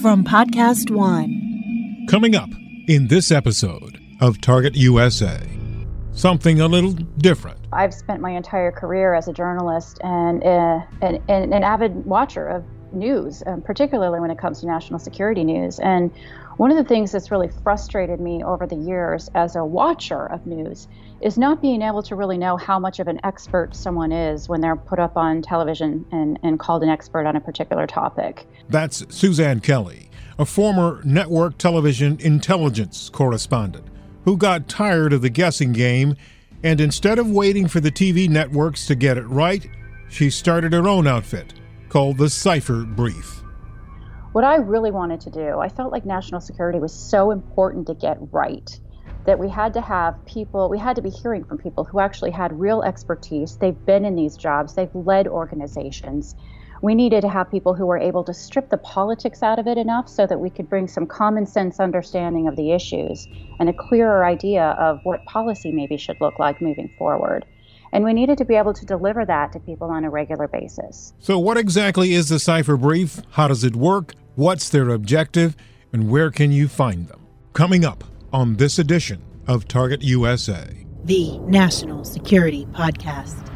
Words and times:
from 0.00 0.24
Podcast 0.24 0.90
One. 0.90 2.06
Coming 2.08 2.34
up 2.34 2.48
in 2.88 3.08
this 3.08 3.30
episode 3.30 4.00
of 4.22 4.40
Target 4.40 4.74
USA, 4.74 5.38
something 6.12 6.58
a 6.58 6.68
little 6.68 6.92
different. 7.18 7.58
I've 7.74 7.92
spent 7.92 8.22
my 8.22 8.30
entire 8.30 8.72
career 8.72 9.12
as 9.12 9.28
a 9.28 9.32
journalist 9.34 9.98
and, 10.02 10.42
uh, 10.42 10.80
and, 11.02 11.20
and 11.28 11.52
an 11.52 11.64
avid 11.64 12.06
watcher 12.06 12.46
of 12.46 12.64
news, 12.94 13.42
um, 13.46 13.60
particularly 13.60 14.20
when 14.20 14.30
it 14.30 14.38
comes 14.38 14.60
to 14.60 14.66
national 14.66 14.98
security 15.00 15.44
news. 15.44 15.78
And 15.80 16.10
one 16.60 16.70
of 16.70 16.76
the 16.76 16.84
things 16.84 17.10
that's 17.10 17.30
really 17.30 17.48
frustrated 17.48 18.20
me 18.20 18.44
over 18.44 18.66
the 18.66 18.76
years 18.76 19.30
as 19.34 19.56
a 19.56 19.64
watcher 19.64 20.26
of 20.26 20.46
news 20.46 20.88
is 21.22 21.38
not 21.38 21.62
being 21.62 21.80
able 21.80 22.02
to 22.02 22.14
really 22.14 22.36
know 22.36 22.54
how 22.58 22.78
much 22.78 23.00
of 23.00 23.08
an 23.08 23.18
expert 23.24 23.74
someone 23.74 24.12
is 24.12 24.46
when 24.46 24.60
they're 24.60 24.76
put 24.76 24.98
up 24.98 25.16
on 25.16 25.40
television 25.40 26.04
and, 26.12 26.38
and 26.42 26.60
called 26.60 26.82
an 26.82 26.90
expert 26.90 27.24
on 27.24 27.34
a 27.34 27.40
particular 27.40 27.86
topic. 27.86 28.46
That's 28.68 29.06
Suzanne 29.08 29.60
Kelly, 29.60 30.10
a 30.38 30.44
former 30.44 31.00
network 31.02 31.56
television 31.56 32.18
intelligence 32.20 33.08
correspondent 33.08 33.86
who 34.26 34.36
got 34.36 34.68
tired 34.68 35.14
of 35.14 35.22
the 35.22 35.30
guessing 35.30 35.72
game 35.72 36.14
and 36.62 36.78
instead 36.78 37.18
of 37.18 37.30
waiting 37.30 37.68
for 37.68 37.80
the 37.80 37.90
TV 37.90 38.28
networks 38.28 38.84
to 38.84 38.94
get 38.94 39.16
it 39.16 39.26
right, 39.28 39.66
she 40.10 40.28
started 40.28 40.74
her 40.74 40.86
own 40.86 41.06
outfit 41.06 41.54
called 41.88 42.18
the 42.18 42.28
Cipher 42.28 42.82
Brief. 42.82 43.39
What 44.32 44.44
I 44.44 44.56
really 44.56 44.92
wanted 44.92 45.20
to 45.22 45.30
do, 45.30 45.58
I 45.58 45.68
felt 45.68 45.90
like 45.90 46.06
national 46.06 46.40
security 46.40 46.78
was 46.78 46.94
so 46.94 47.32
important 47.32 47.88
to 47.88 47.94
get 47.94 48.18
right 48.30 48.78
that 49.26 49.40
we 49.40 49.48
had 49.48 49.74
to 49.74 49.80
have 49.80 50.24
people, 50.24 50.68
we 50.68 50.78
had 50.78 50.94
to 50.96 51.02
be 51.02 51.10
hearing 51.10 51.42
from 51.42 51.58
people 51.58 51.82
who 51.82 51.98
actually 51.98 52.30
had 52.30 52.58
real 52.58 52.82
expertise. 52.82 53.56
They've 53.56 53.84
been 53.86 54.04
in 54.04 54.14
these 54.14 54.36
jobs, 54.36 54.74
they've 54.74 54.94
led 54.94 55.26
organizations. 55.26 56.36
We 56.80 56.94
needed 56.94 57.22
to 57.22 57.28
have 57.28 57.50
people 57.50 57.74
who 57.74 57.86
were 57.86 57.98
able 57.98 58.22
to 58.22 58.32
strip 58.32 58.70
the 58.70 58.78
politics 58.78 59.42
out 59.42 59.58
of 59.58 59.66
it 59.66 59.76
enough 59.76 60.08
so 60.08 60.28
that 60.28 60.38
we 60.38 60.48
could 60.48 60.70
bring 60.70 60.86
some 60.86 61.06
common 61.06 61.44
sense 61.44 61.80
understanding 61.80 62.46
of 62.46 62.54
the 62.54 62.70
issues 62.70 63.26
and 63.58 63.68
a 63.68 63.72
clearer 63.72 64.24
idea 64.24 64.76
of 64.78 65.00
what 65.02 65.26
policy 65.26 65.72
maybe 65.72 65.96
should 65.96 66.20
look 66.20 66.38
like 66.38 66.62
moving 66.62 66.88
forward. 66.96 67.44
And 67.92 68.04
we 68.04 68.12
needed 68.12 68.38
to 68.38 68.44
be 68.44 68.54
able 68.54 68.72
to 68.74 68.86
deliver 68.86 69.24
that 69.24 69.52
to 69.52 69.60
people 69.60 69.90
on 69.90 70.04
a 70.04 70.10
regular 70.10 70.46
basis. 70.46 71.12
So, 71.18 71.38
what 71.38 71.56
exactly 71.56 72.12
is 72.12 72.28
the 72.28 72.38
Cipher 72.38 72.76
Brief? 72.76 73.20
How 73.30 73.48
does 73.48 73.64
it 73.64 73.74
work? 73.74 74.14
What's 74.36 74.68
their 74.68 74.90
objective? 74.90 75.56
And 75.92 76.10
where 76.10 76.30
can 76.30 76.52
you 76.52 76.68
find 76.68 77.08
them? 77.08 77.26
Coming 77.52 77.84
up 77.84 78.04
on 78.32 78.56
this 78.56 78.78
edition 78.78 79.22
of 79.48 79.66
Target 79.66 80.02
USA, 80.02 80.86
the 81.04 81.38
National 81.40 82.04
Security 82.04 82.66
Podcast. 82.66 83.46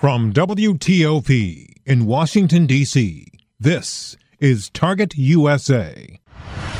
From 0.00 0.32
WTOP 0.32 1.66
in 1.84 2.06
Washington, 2.06 2.66
D.C., 2.66 3.26
this 3.60 4.16
is 4.38 4.70
Target 4.70 5.16
USA. 5.16 6.20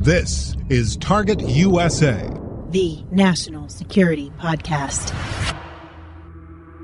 This 0.00 0.54
is 0.68 0.96
Target 0.98 1.40
USA, 1.40 2.30
the 2.70 3.02
National 3.10 3.68
Security 3.68 4.30
Podcast. 4.38 5.12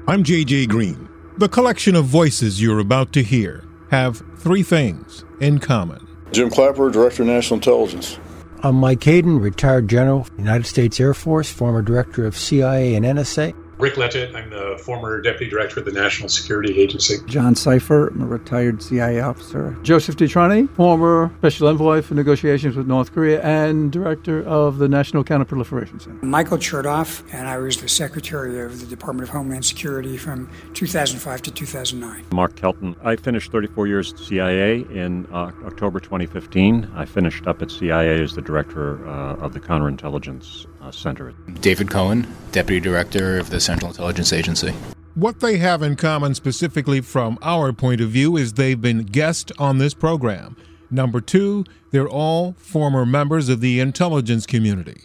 I'm 0.09 0.25
JJ 0.25 0.69
Green. 0.69 1.09
The 1.39 1.49
collection 1.49 1.95
of 1.95 2.07
voices 2.07 2.61
you're 2.61 2.81
about 2.81 3.13
to 3.13 3.23
hear 3.23 3.65
have 3.93 4.21
three 4.39 4.65
things 4.65 5.25
in 5.41 5.61
common. 5.61 6.05
Jim 6.33 6.51
Clapper, 6.51 6.91
Director 6.91 7.23
of 7.23 7.29
National 7.29 7.59
Intelligence. 7.59 8.19
I'm 8.65 8.75
Mike 8.75 9.05
Hayden, 9.05 9.39
retired 9.39 9.89
General, 9.89 10.27
United 10.37 10.67
States 10.67 10.99
Air 10.99 11.15
Force, 11.15 11.49
former 11.49 11.83
Director 11.83 12.27
of 12.27 12.37
CIA 12.37 12.97
and 12.97 13.07
NSA. 13.07 13.55
Rick 13.79 13.97
Ledgett, 13.97 14.35
I'm 14.37 14.51
the 14.51 14.81
former 14.85 15.21
Deputy 15.21 15.51
Director 15.51 15.81
of 15.81 15.87
the 15.87 15.93
National 15.93 16.29
Security 16.29 16.81
Agency. 16.81 17.17
John 17.27 17.55
Sipher, 17.55 18.11
I'm 18.13 18.23
a 18.23 18.27
retired 18.27 18.81
CIA 18.81 19.21
officer. 19.21 19.77
Joseph 19.83 20.17
DeTrani, 20.17 20.73
former 20.77 21.33
Special 21.39 21.69
Envoy 21.69 22.01
for 22.01 22.15
negotiations 22.15 22.77
with 22.77 22.87
North 22.87 23.13
Korea 23.13 23.43
and 23.43 23.91
Director 23.91 24.45
of 24.45 24.79
the 24.79 24.89
National 24.89 25.25
Counterproliferation 25.25 26.01
Center. 26.01 26.25
Michael 26.25 26.59
Chertoff, 26.59 27.25
and 27.35 27.49
I 27.49 27.59
was 27.59 27.79
the 27.79 27.89
Secretary 27.89 28.61
of 28.61 28.81
the 28.81 28.87
Department 28.87 29.29
of 29.29 29.35
Homeland 29.35 29.65
Security 29.65 30.17
from 30.17 30.49
2005 30.75 31.43
to 31.43 31.51
2009. 31.51 32.27
Mark 32.33 32.55
Kelton, 32.55 32.95
I 33.03 33.17
finished 33.17 33.51
34 33.51 33.89
years 33.89 34.13
at 34.13 34.21
CIA 34.21 34.81
in 34.91 35.27
uh, 35.33 35.51
October 35.67 35.99
2015. 35.99 36.93
I 36.95 37.05
finished 37.05 37.49
up 37.49 37.61
at 37.61 37.73
CIA 37.73 38.23
as 38.23 38.35
the 38.35 38.43
Director 38.43 39.07
uh, 39.09 39.35
of 39.35 39.53
the 39.53 39.61
Counterintelligence 39.61 40.67
Uh, 40.85 40.91
center. 40.91 41.33
David 41.61 41.89
Cohen, 41.89 42.27
Deputy 42.53 42.79
Director 42.79 43.39
of 43.39 43.49
the 43.49 43.59
Central 43.59 43.91
Intelligence 43.91 44.35
Agency. 44.35 44.71
What 45.15 45.41
they 45.41 45.57
have 45.57 45.83
in 45.83 45.97
common, 45.97 46.35
specifically 46.35 47.01
from 47.01 47.39
our 47.41 47.73
point 47.73 48.03
of 48.03 48.11
view, 48.11 48.37
is 48.37 48.53
they've 48.53 48.79
been 48.79 49.05
guests 49.05 49.51
on 49.59 49.79
this 49.79 49.95
program. 49.95 50.59
Number 50.91 51.23
two, 51.23 51.65
they're 51.91 52.09
all 52.09 52.53
former 52.59 53.07
members 53.07 53.49
of 53.49 53.63
the 53.63 53.81
intelligence 53.81 54.45
community. 54.45 55.01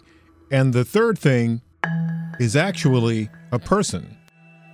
And 0.50 0.74
the 0.74 0.84
third 0.84 1.18
thing 1.18 1.62
is 2.38 2.56
actually 2.56 3.30
a 3.50 3.58
person. 3.58 4.18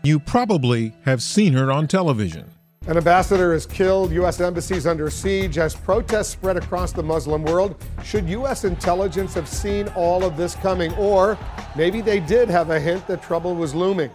You 0.03 0.19
probably 0.19 0.93
have 1.05 1.23
seen 1.23 1.53
her 1.53 1.71
on 1.71 1.87
television. 1.87 2.51
An 2.89 2.97
ambassador 2.97 3.53
is 3.53 3.67
killed, 3.67 4.13
U.S. 4.13 4.41
embassies 4.41 4.87
under 4.87 5.11
siege 5.11 5.59
as 5.59 5.75
protests 5.75 6.29
spread 6.29 6.57
across 6.57 6.93
the 6.93 7.03
Muslim 7.03 7.43
world. 7.43 7.75
Should 8.05 8.29
U.S. 8.29 8.63
intelligence 8.63 9.35
have 9.35 9.49
seen 9.49 9.89
all 9.97 10.23
of 10.23 10.37
this 10.37 10.55
coming? 10.55 10.95
Or 10.95 11.37
maybe 11.75 12.01
they 12.01 12.21
did 12.21 12.49
have 12.49 12.71
a 12.71 12.79
hint 12.79 13.05
that 13.09 13.25
trouble 13.25 13.57
was 13.57 13.75
looming. 13.75 14.09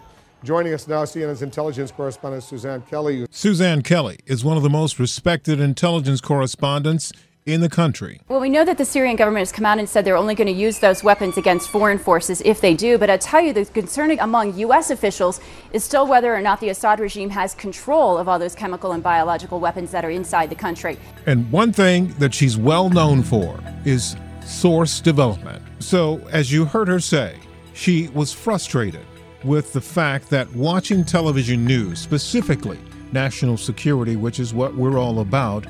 Joining 0.46 0.74
us 0.74 0.88
now, 0.88 1.04
CNN's 1.04 1.42
intelligence 1.42 1.92
correspondent 1.92 2.44
Suzanne 2.44 2.82
Kelly. 2.84 3.28
Suzanne 3.30 3.82
Kelly 3.82 4.20
is 4.26 4.46
one 4.46 4.56
of 4.56 4.64
the 4.64 4.70
most 4.70 5.00
respected 5.00 5.59
intelligence 5.59 6.22
correspondents 6.22 7.12
in 7.51 7.62
the 7.62 7.69
country. 7.69 8.19
Well, 8.28 8.39
we 8.39 8.50
know 8.50 8.66
that 8.66 8.78
the 8.78 8.85
Syrian 8.85 9.16
government 9.16 9.41
has 9.41 9.51
come 9.51 9.66
out 9.66 9.78
and 9.78 9.88
said 9.88 10.06
they're 10.06 10.17
only 10.17 10.35
going 10.35 10.47
to 10.47 10.53
use 10.53 10.79
those 10.79 11.03
weapons 11.03 11.38
against 11.38 11.69
foreign 11.69 11.97
forces 11.97 12.41
if 12.45 12.62
they 12.62 12.73
do. 12.73 12.97
But 12.97 13.09
I 13.09 13.17
tell 13.17 13.41
you, 13.41 13.53
the 13.53 13.66
concern 13.66 14.12
among 14.19 14.57
U.S. 14.57 14.89
officials 14.89 15.39
is 15.73 15.84
still 15.84 16.07
whether 16.07 16.34
or 16.34 16.41
not 16.41 16.59
the 16.59 16.69
Assad 16.69 17.00
regime 17.00 17.29
has 17.29 17.53
control 17.53 18.17
of 18.17 18.28
all 18.28 18.40
those 18.40 18.56
chemical 18.56 18.94
and 18.94 19.03
biological 19.03 19.59
weapons 19.59 19.91
that 19.91 20.03
are 20.03 20.09
inside 20.09 20.50
the 20.50 20.56
country. 20.56 20.97
And 21.25 21.51
one 21.51 21.72
thing 21.72 22.07
that 22.19 22.34
she's 22.34 22.57
well 22.57 22.90
known 22.90 23.23
for 23.23 23.59
is 23.85 24.16
source 24.45 25.00
development. 25.00 25.61
So, 25.79 26.19
as 26.31 26.51
you 26.51 26.66
heard 26.66 26.88
her 26.88 27.00
say, 27.00 27.38
she 27.73 28.09
was 28.09 28.34
frustrated 28.34 29.06
with 29.44 29.73
the 29.73 29.81
fact 29.81 30.29
that 30.29 30.51
watching 30.53 31.03
television 31.03 31.66
news, 31.66 32.00
specifically 32.00 32.79
national 33.11 33.57
security, 33.57 34.16
which 34.16 34.40
is 34.40 34.53
what 34.53 34.75
we're 34.75 34.97
all 34.97 35.19
about, 35.19 35.66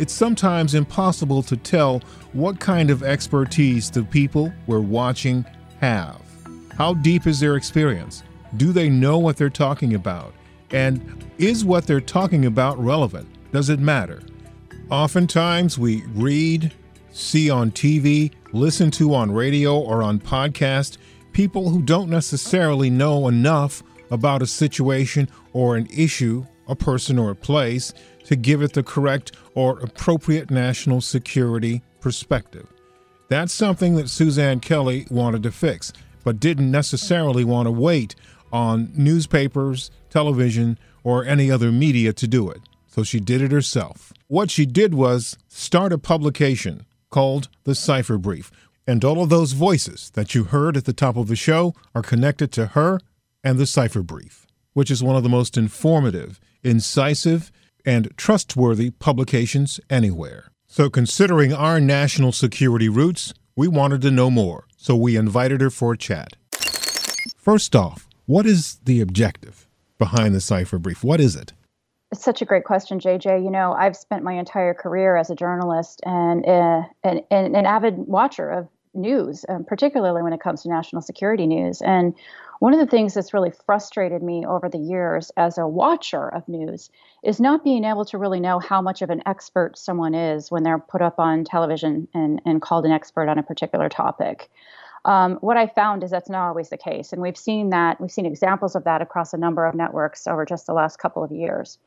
it's 0.00 0.14
sometimes 0.14 0.74
impossible 0.74 1.42
to 1.42 1.58
tell 1.58 1.98
what 2.32 2.58
kind 2.58 2.88
of 2.88 3.02
expertise 3.02 3.90
the 3.90 4.02
people 4.02 4.50
we're 4.66 4.80
watching 4.80 5.44
have. 5.78 6.22
How 6.74 6.94
deep 6.94 7.26
is 7.26 7.38
their 7.38 7.56
experience? 7.56 8.22
Do 8.56 8.72
they 8.72 8.88
know 8.88 9.18
what 9.18 9.36
they're 9.36 9.50
talking 9.50 9.92
about? 9.94 10.32
And 10.70 11.22
is 11.36 11.66
what 11.66 11.86
they're 11.86 12.00
talking 12.00 12.46
about 12.46 12.82
relevant? 12.82 13.28
Does 13.52 13.68
it 13.68 13.78
matter? 13.78 14.22
Oftentimes 14.90 15.78
we 15.78 16.02
read, 16.14 16.72
see 17.12 17.50
on 17.50 17.70
TV, 17.70 18.32
listen 18.52 18.90
to 18.92 19.12
on 19.12 19.30
radio 19.30 19.78
or 19.78 20.02
on 20.02 20.18
podcast 20.18 20.96
people 21.34 21.68
who 21.68 21.82
don't 21.82 22.08
necessarily 22.08 22.88
know 22.88 23.28
enough 23.28 23.82
about 24.10 24.40
a 24.40 24.46
situation 24.46 25.28
or 25.52 25.76
an 25.76 25.86
issue, 25.94 26.46
a 26.68 26.74
person 26.74 27.18
or 27.18 27.30
a 27.30 27.36
place 27.36 27.92
to 28.30 28.36
give 28.36 28.62
it 28.62 28.74
the 28.74 28.82
correct 28.84 29.32
or 29.56 29.80
appropriate 29.80 30.52
national 30.52 31.00
security 31.00 31.82
perspective. 32.00 32.64
That's 33.28 33.52
something 33.52 33.96
that 33.96 34.08
Suzanne 34.08 34.60
Kelly 34.60 35.04
wanted 35.10 35.42
to 35.42 35.50
fix, 35.50 35.92
but 36.22 36.38
didn't 36.38 36.70
necessarily 36.70 37.42
want 37.42 37.66
to 37.66 37.72
wait 37.72 38.14
on 38.52 38.92
newspapers, 38.94 39.90
television, 40.10 40.78
or 41.02 41.24
any 41.24 41.50
other 41.50 41.72
media 41.72 42.12
to 42.12 42.28
do 42.28 42.48
it. 42.48 42.60
So 42.86 43.02
she 43.02 43.18
did 43.18 43.42
it 43.42 43.50
herself. 43.50 44.12
What 44.28 44.48
she 44.48 44.64
did 44.64 44.94
was 44.94 45.36
start 45.48 45.92
a 45.92 45.98
publication 45.98 46.86
called 47.10 47.48
The 47.64 47.74
Cipher 47.74 48.16
Brief. 48.16 48.52
And 48.86 49.04
all 49.04 49.24
of 49.24 49.28
those 49.28 49.54
voices 49.54 50.12
that 50.14 50.36
you 50.36 50.44
heard 50.44 50.76
at 50.76 50.84
the 50.84 50.92
top 50.92 51.16
of 51.16 51.26
the 51.26 51.34
show 51.34 51.74
are 51.96 52.02
connected 52.02 52.52
to 52.52 52.66
her 52.66 53.00
and 53.42 53.58
The 53.58 53.66
Cipher 53.66 54.04
Brief, 54.04 54.46
which 54.72 54.88
is 54.88 55.02
one 55.02 55.16
of 55.16 55.24
the 55.24 55.28
most 55.28 55.56
informative, 55.56 56.38
incisive, 56.62 57.50
and 57.84 58.16
trustworthy 58.16 58.90
publications 58.90 59.80
anywhere. 59.88 60.50
So, 60.66 60.88
considering 60.88 61.52
our 61.52 61.80
national 61.80 62.32
security 62.32 62.88
roots, 62.88 63.34
we 63.56 63.68
wanted 63.68 64.02
to 64.02 64.10
know 64.10 64.30
more, 64.30 64.66
so 64.76 64.94
we 64.94 65.16
invited 65.16 65.60
her 65.60 65.70
for 65.70 65.92
a 65.92 65.98
chat. 65.98 66.36
First 67.36 67.74
off, 67.74 68.08
what 68.26 68.46
is 68.46 68.78
the 68.84 69.00
objective 69.00 69.66
behind 69.98 70.34
the 70.34 70.40
cipher 70.40 70.78
brief? 70.78 71.02
What 71.02 71.20
is 71.20 71.34
it? 71.34 71.52
It's 72.12 72.24
such 72.24 72.42
a 72.42 72.44
great 72.44 72.64
question, 72.64 72.98
JJ. 72.98 73.44
You 73.44 73.50
know, 73.50 73.72
I've 73.72 73.96
spent 73.96 74.24
my 74.24 74.32
entire 74.32 74.74
career 74.74 75.16
as 75.16 75.30
a 75.30 75.34
journalist 75.34 76.00
and 76.04 76.46
uh, 76.46 76.82
an, 77.04 77.20
an, 77.30 77.54
an 77.54 77.66
avid 77.66 77.98
watcher 77.98 78.50
of 78.50 78.68
news, 78.94 79.44
um, 79.48 79.64
particularly 79.64 80.22
when 80.22 80.32
it 80.32 80.40
comes 80.40 80.62
to 80.62 80.68
national 80.68 81.02
security 81.02 81.46
news. 81.46 81.80
And 81.82 82.14
one 82.58 82.74
of 82.74 82.80
the 82.80 82.86
things 82.86 83.14
that's 83.14 83.32
really 83.32 83.52
frustrated 83.64 84.22
me 84.22 84.44
over 84.44 84.68
the 84.68 84.78
years 84.78 85.30
as 85.36 85.56
a 85.56 85.66
watcher 85.66 86.28
of 86.28 86.46
news 86.48 86.90
is 87.22 87.40
not 87.40 87.64
being 87.64 87.84
able 87.84 88.04
to 88.06 88.18
really 88.18 88.40
know 88.40 88.58
how 88.58 88.82
much 88.82 89.00
of 89.00 89.10
an 89.10 89.22
expert 89.26 89.78
someone 89.78 90.14
is 90.14 90.50
when 90.50 90.62
they're 90.62 90.78
put 90.78 91.02
up 91.02 91.18
on 91.18 91.44
television 91.44 92.08
and, 92.12 92.42
and 92.44 92.60
called 92.60 92.84
an 92.84 92.92
expert 92.92 93.28
on 93.28 93.38
a 93.38 93.42
particular 93.42 93.88
topic. 93.88 94.50
Um, 95.06 95.36
what 95.36 95.56
I 95.56 95.66
found 95.66 96.04
is 96.04 96.10
that's 96.10 96.28
not 96.28 96.48
always 96.48 96.68
the 96.68 96.76
case. 96.76 97.12
And 97.12 97.22
we've 97.22 97.36
seen 97.36 97.70
that, 97.70 98.00
we've 98.00 98.10
seen 98.10 98.26
examples 98.26 98.76
of 98.76 98.84
that 98.84 99.00
across 99.00 99.32
a 99.32 99.38
number 99.38 99.64
of 99.64 99.74
networks 99.74 100.26
over 100.26 100.44
just 100.44 100.66
the 100.66 100.74
last 100.74 100.98
couple 100.98 101.24
of 101.24 101.32
years. 101.32 101.78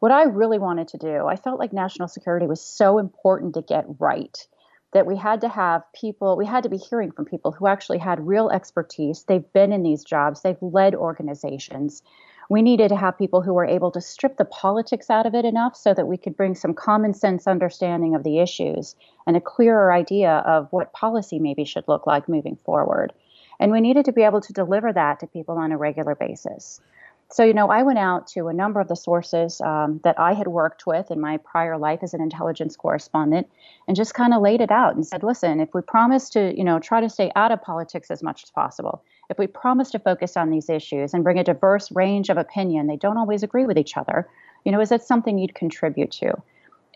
What 0.00 0.12
I 0.12 0.24
really 0.24 0.58
wanted 0.58 0.88
to 0.88 0.98
do, 0.98 1.26
I 1.26 1.36
felt 1.36 1.58
like 1.58 1.72
national 1.72 2.08
security 2.08 2.46
was 2.46 2.60
so 2.60 2.98
important 2.98 3.54
to 3.54 3.62
get 3.62 3.86
right 3.98 4.46
that 4.92 5.06
we 5.06 5.16
had 5.16 5.40
to 5.42 5.48
have 5.48 5.82
people, 5.92 6.36
we 6.36 6.46
had 6.46 6.62
to 6.62 6.68
be 6.68 6.76
hearing 6.76 7.10
from 7.12 7.24
people 7.24 7.52
who 7.52 7.66
actually 7.66 7.98
had 7.98 8.26
real 8.26 8.48
expertise. 8.50 9.24
They've 9.24 9.52
been 9.52 9.72
in 9.72 9.82
these 9.82 10.04
jobs, 10.04 10.42
they've 10.42 10.56
led 10.62 10.94
organizations. 10.94 12.02
We 12.50 12.62
needed 12.62 12.88
to 12.88 12.96
have 12.96 13.18
people 13.18 13.42
who 13.42 13.52
were 13.52 13.66
able 13.66 13.90
to 13.90 14.00
strip 14.00 14.38
the 14.38 14.46
politics 14.46 15.10
out 15.10 15.26
of 15.26 15.34
it 15.34 15.44
enough 15.44 15.76
so 15.76 15.92
that 15.92 16.08
we 16.08 16.16
could 16.16 16.34
bring 16.34 16.54
some 16.54 16.72
common 16.72 17.12
sense 17.12 17.46
understanding 17.46 18.14
of 18.14 18.24
the 18.24 18.38
issues 18.38 18.96
and 19.26 19.36
a 19.36 19.40
clearer 19.40 19.92
idea 19.92 20.38
of 20.46 20.68
what 20.70 20.94
policy 20.94 21.38
maybe 21.38 21.64
should 21.64 21.86
look 21.86 22.06
like 22.06 22.26
moving 22.26 22.56
forward. 22.56 23.12
And 23.60 23.70
we 23.70 23.82
needed 23.82 24.06
to 24.06 24.12
be 24.12 24.22
able 24.22 24.40
to 24.40 24.52
deliver 24.54 24.92
that 24.92 25.20
to 25.20 25.26
people 25.26 25.58
on 25.58 25.72
a 25.72 25.76
regular 25.76 26.14
basis. 26.14 26.80
So, 27.30 27.44
you 27.44 27.52
know, 27.52 27.68
I 27.68 27.82
went 27.82 27.98
out 27.98 28.26
to 28.28 28.48
a 28.48 28.54
number 28.54 28.80
of 28.80 28.88
the 28.88 28.96
sources 28.96 29.60
um, 29.60 30.00
that 30.02 30.18
I 30.18 30.32
had 30.32 30.48
worked 30.48 30.86
with 30.86 31.10
in 31.10 31.20
my 31.20 31.36
prior 31.36 31.76
life 31.76 31.98
as 32.02 32.14
an 32.14 32.22
intelligence 32.22 32.74
correspondent 32.74 33.48
and 33.86 33.94
just 33.94 34.14
kind 34.14 34.32
of 34.32 34.40
laid 34.40 34.62
it 34.62 34.70
out 34.70 34.94
and 34.94 35.06
said, 35.06 35.22
listen, 35.22 35.60
if 35.60 35.68
we 35.74 35.82
promise 35.82 36.30
to, 36.30 36.56
you 36.56 36.64
know, 36.64 36.78
try 36.78 37.02
to 37.02 37.10
stay 37.10 37.30
out 37.36 37.52
of 37.52 37.60
politics 37.60 38.10
as 38.10 38.22
much 38.22 38.42
as 38.44 38.50
possible, 38.50 39.04
if 39.28 39.38
we 39.38 39.46
promise 39.46 39.90
to 39.90 39.98
focus 39.98 40.38
on 40.38 40.48
these 40.48 40.70
issues 40.70 41.12
and 41.12 41.22
bring 41.22 41.38
a 41.38 41.44
diverse 41.44 41.90
range 41.92 42.30
of 42.30 42.38
opinion, 42.38 42.86
they 42.86 42.96
don't 42.96 43.18
always 43.18 43.42
agree 43.42 43.66
with 43.66 43.76
each 43.76 43.98
other, 43.98 44.26
you 44.64 44.72
know, 44.72 44.80
is 44.80 44.88
that 44.88 45.02
something 45.02 45.38
you'd 45.38 45.54
contribute 45.54 46.10
to? 46.12 46.32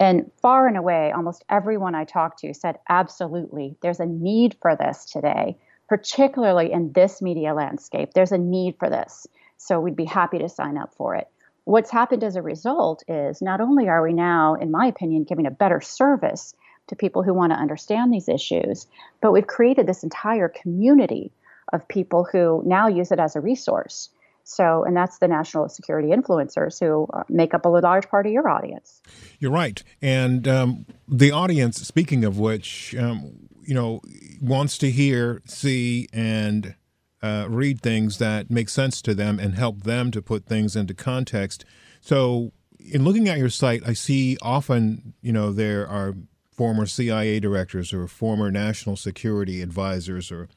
And 0.01 0.31
far 0.41 0.67
and 0.67 0.79
away, 0.79 1.13
almost 1.13 1.45
everyone 1.51 1.95
I 1.95 2.05
talked 2.05 2.39
to 2.39 2.55
said, 2.55 2.79
absolutely, 2.89 3.77
there's 3.83 4.01
a 4.01 4.07
need 4.07 4.57
for 4.63 4.77
this 4.77 5.05
today, 5.05 5.59
particularly 5.91 6.73
in 6.73 6.93
this 6.93 7.21
media 7.21 7.53
landscape. 7.53 8.15
There's 8.15 8.33
a 8.33 8.39
need 8.39 8.77
for 8.79 8.89
this. 8.89 9.27
So 9.63 9.79
we'd 9.79 9.95
be 9.95 10.05
happy 10.05 10.39
to 10.39 10.49
sign 10.49 10.77
up 10.77 10.93
for 10.95 11.15
it. 11.15 11.29
What's 11.65 11.91
happened 11.91 12.25
as 12.25 12.35
a 12.35 12.43
result 12.43 13.05
is 13.07 13.41
not 13.41 13.61
only 13.61 13.89
are 13.89 14.03
we 14.03 14.13
now, 14.13 14.55
in 14.55 14.73
my 14.73 14.87
opinion, 14.87 15.23
giving 15.23 15.47
a 15.47 15.53
better 15.53 15.81
service 15.81 16.55
to 16.89 16.97
people 16.97 17.23
who 17.23 17.33
want 17.33 17.53
to 17.53 17.59
understand 17.59 18.13
these 18.13 18.29
issues, 18.29 18.89
but 19.21 19.31
we've 19.31 19.47
created 19.47 19.87
this 19.87 20.03
entire 20.03 20.49
community 20.49 21.31
of 21.73 21.87
people 21.87 22.27
who 22.31 22.61
now 22.67 22.89
use 22.89 23.13
it 23.13 23.21
as 23.21 23.37
a 23.37 23.41
resource. 23.41 24.11
So, 24.43 24.83
and 24.83 24.97
that's 24.97 25.19
the 25.19 25.29
national 25.29 25.69
security 25.69 26.09
influencers 26.09 26.81
who 26.81 27.07
uh, 27.15 27.23
make 27.29 27.55
up 27.55 27.65
a 27.65 27.69
large 27.69 28.09
part 28.09 28.27
of 28.27 28.33
your 28.33 28.49
audience. 28.49 29.01
You're 29.39 29.53
right. 29.53 29.81
And 30.03 30.49
um, 30.49 30.87
the 31.07 31.31
audience, 31.31 31.77
speaking 31.87 32.25
of 32.25 32.41
which, 32.41 32.97
um, 32.99 33.49
you 33.65 33.75
know, 33.75 34.01
wants 34.41 34.77
to 34.79 34.91
hear, 34.91 35.41
see, 35.47 36.09
and 36.13 36.75
uh, 37.23 37.47
read 37.49 37.81
things 37.81 38.19
that 38.19 38.51
make 38.51 38.69
sense 38.69 39.01
to 39.03 39.15
them 39.15 39.39
and 39.39 39.55
help 39.55 39.85
them 39.85 40.11
to 40.11 40.21
put 40.21 40.47
things 40.47 40.75
into 40.75 40.95
context. 40.95 41.65
So, 42.01 42.53
in 42.79 43.05
looking 43.05 43.29
at 43.29 43.39
your 43.39 43.49
site, 43.49 43.83
I 43.87 43.93
see 43.93 44.37
often, 44.43 45.15
you 45.23 45.33
know, 45.33 45.53
there 45.53 45.87
are 45.87 46.15
former 46.51 46.85
CIA 46.87 47.39
directors 47.39 47.93
or 47.93 48.09
former 48.09 48.51
national 48.51 48.97
security 48.97 49.63
advisors 49.63 50.33
or, 50.33 50.49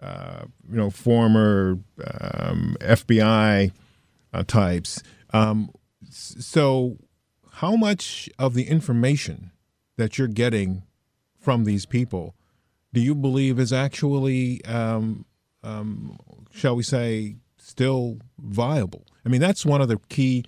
uh, 0.00 0.46
you 0.68 0.76
know, 0.76 0.90
former 0.90 1.78
um, 2.20 2.76
FBI 2.80 3.70
uh, 4.32 4.42
types. 4.42 5.02
Um, 5.32 5.70
so, 6.10 6.98
how 7.52 7.76
much 7.76 8.28
of 8.38 8.54
the 8.54 8.64
information 8.64 9.52
that 9.96 10.18
you're 10.18 10.26
getting 10.26 10.82
from 11.38 11.64
these 11.64 11.86
people 11.86 12.34
do 12.92 13.00
you 13.00 13.14
believe 13.14 13.58
is 13.58 13.72
actually 13.72 14.64
um, 14.64 15.24
um, 15.62 16.18
shall 16.50 16.76
we 16.76 16.82
say, 16.82 17.36
still 17.58 18.18
viable. 18.38 19.06
I 19.24 19.28
mean, 19.28 19.40
that's 19.40 19.64
one 19.64 19.80
of 19.80 19.88
the 19.88 19.98
key 20.08 20.44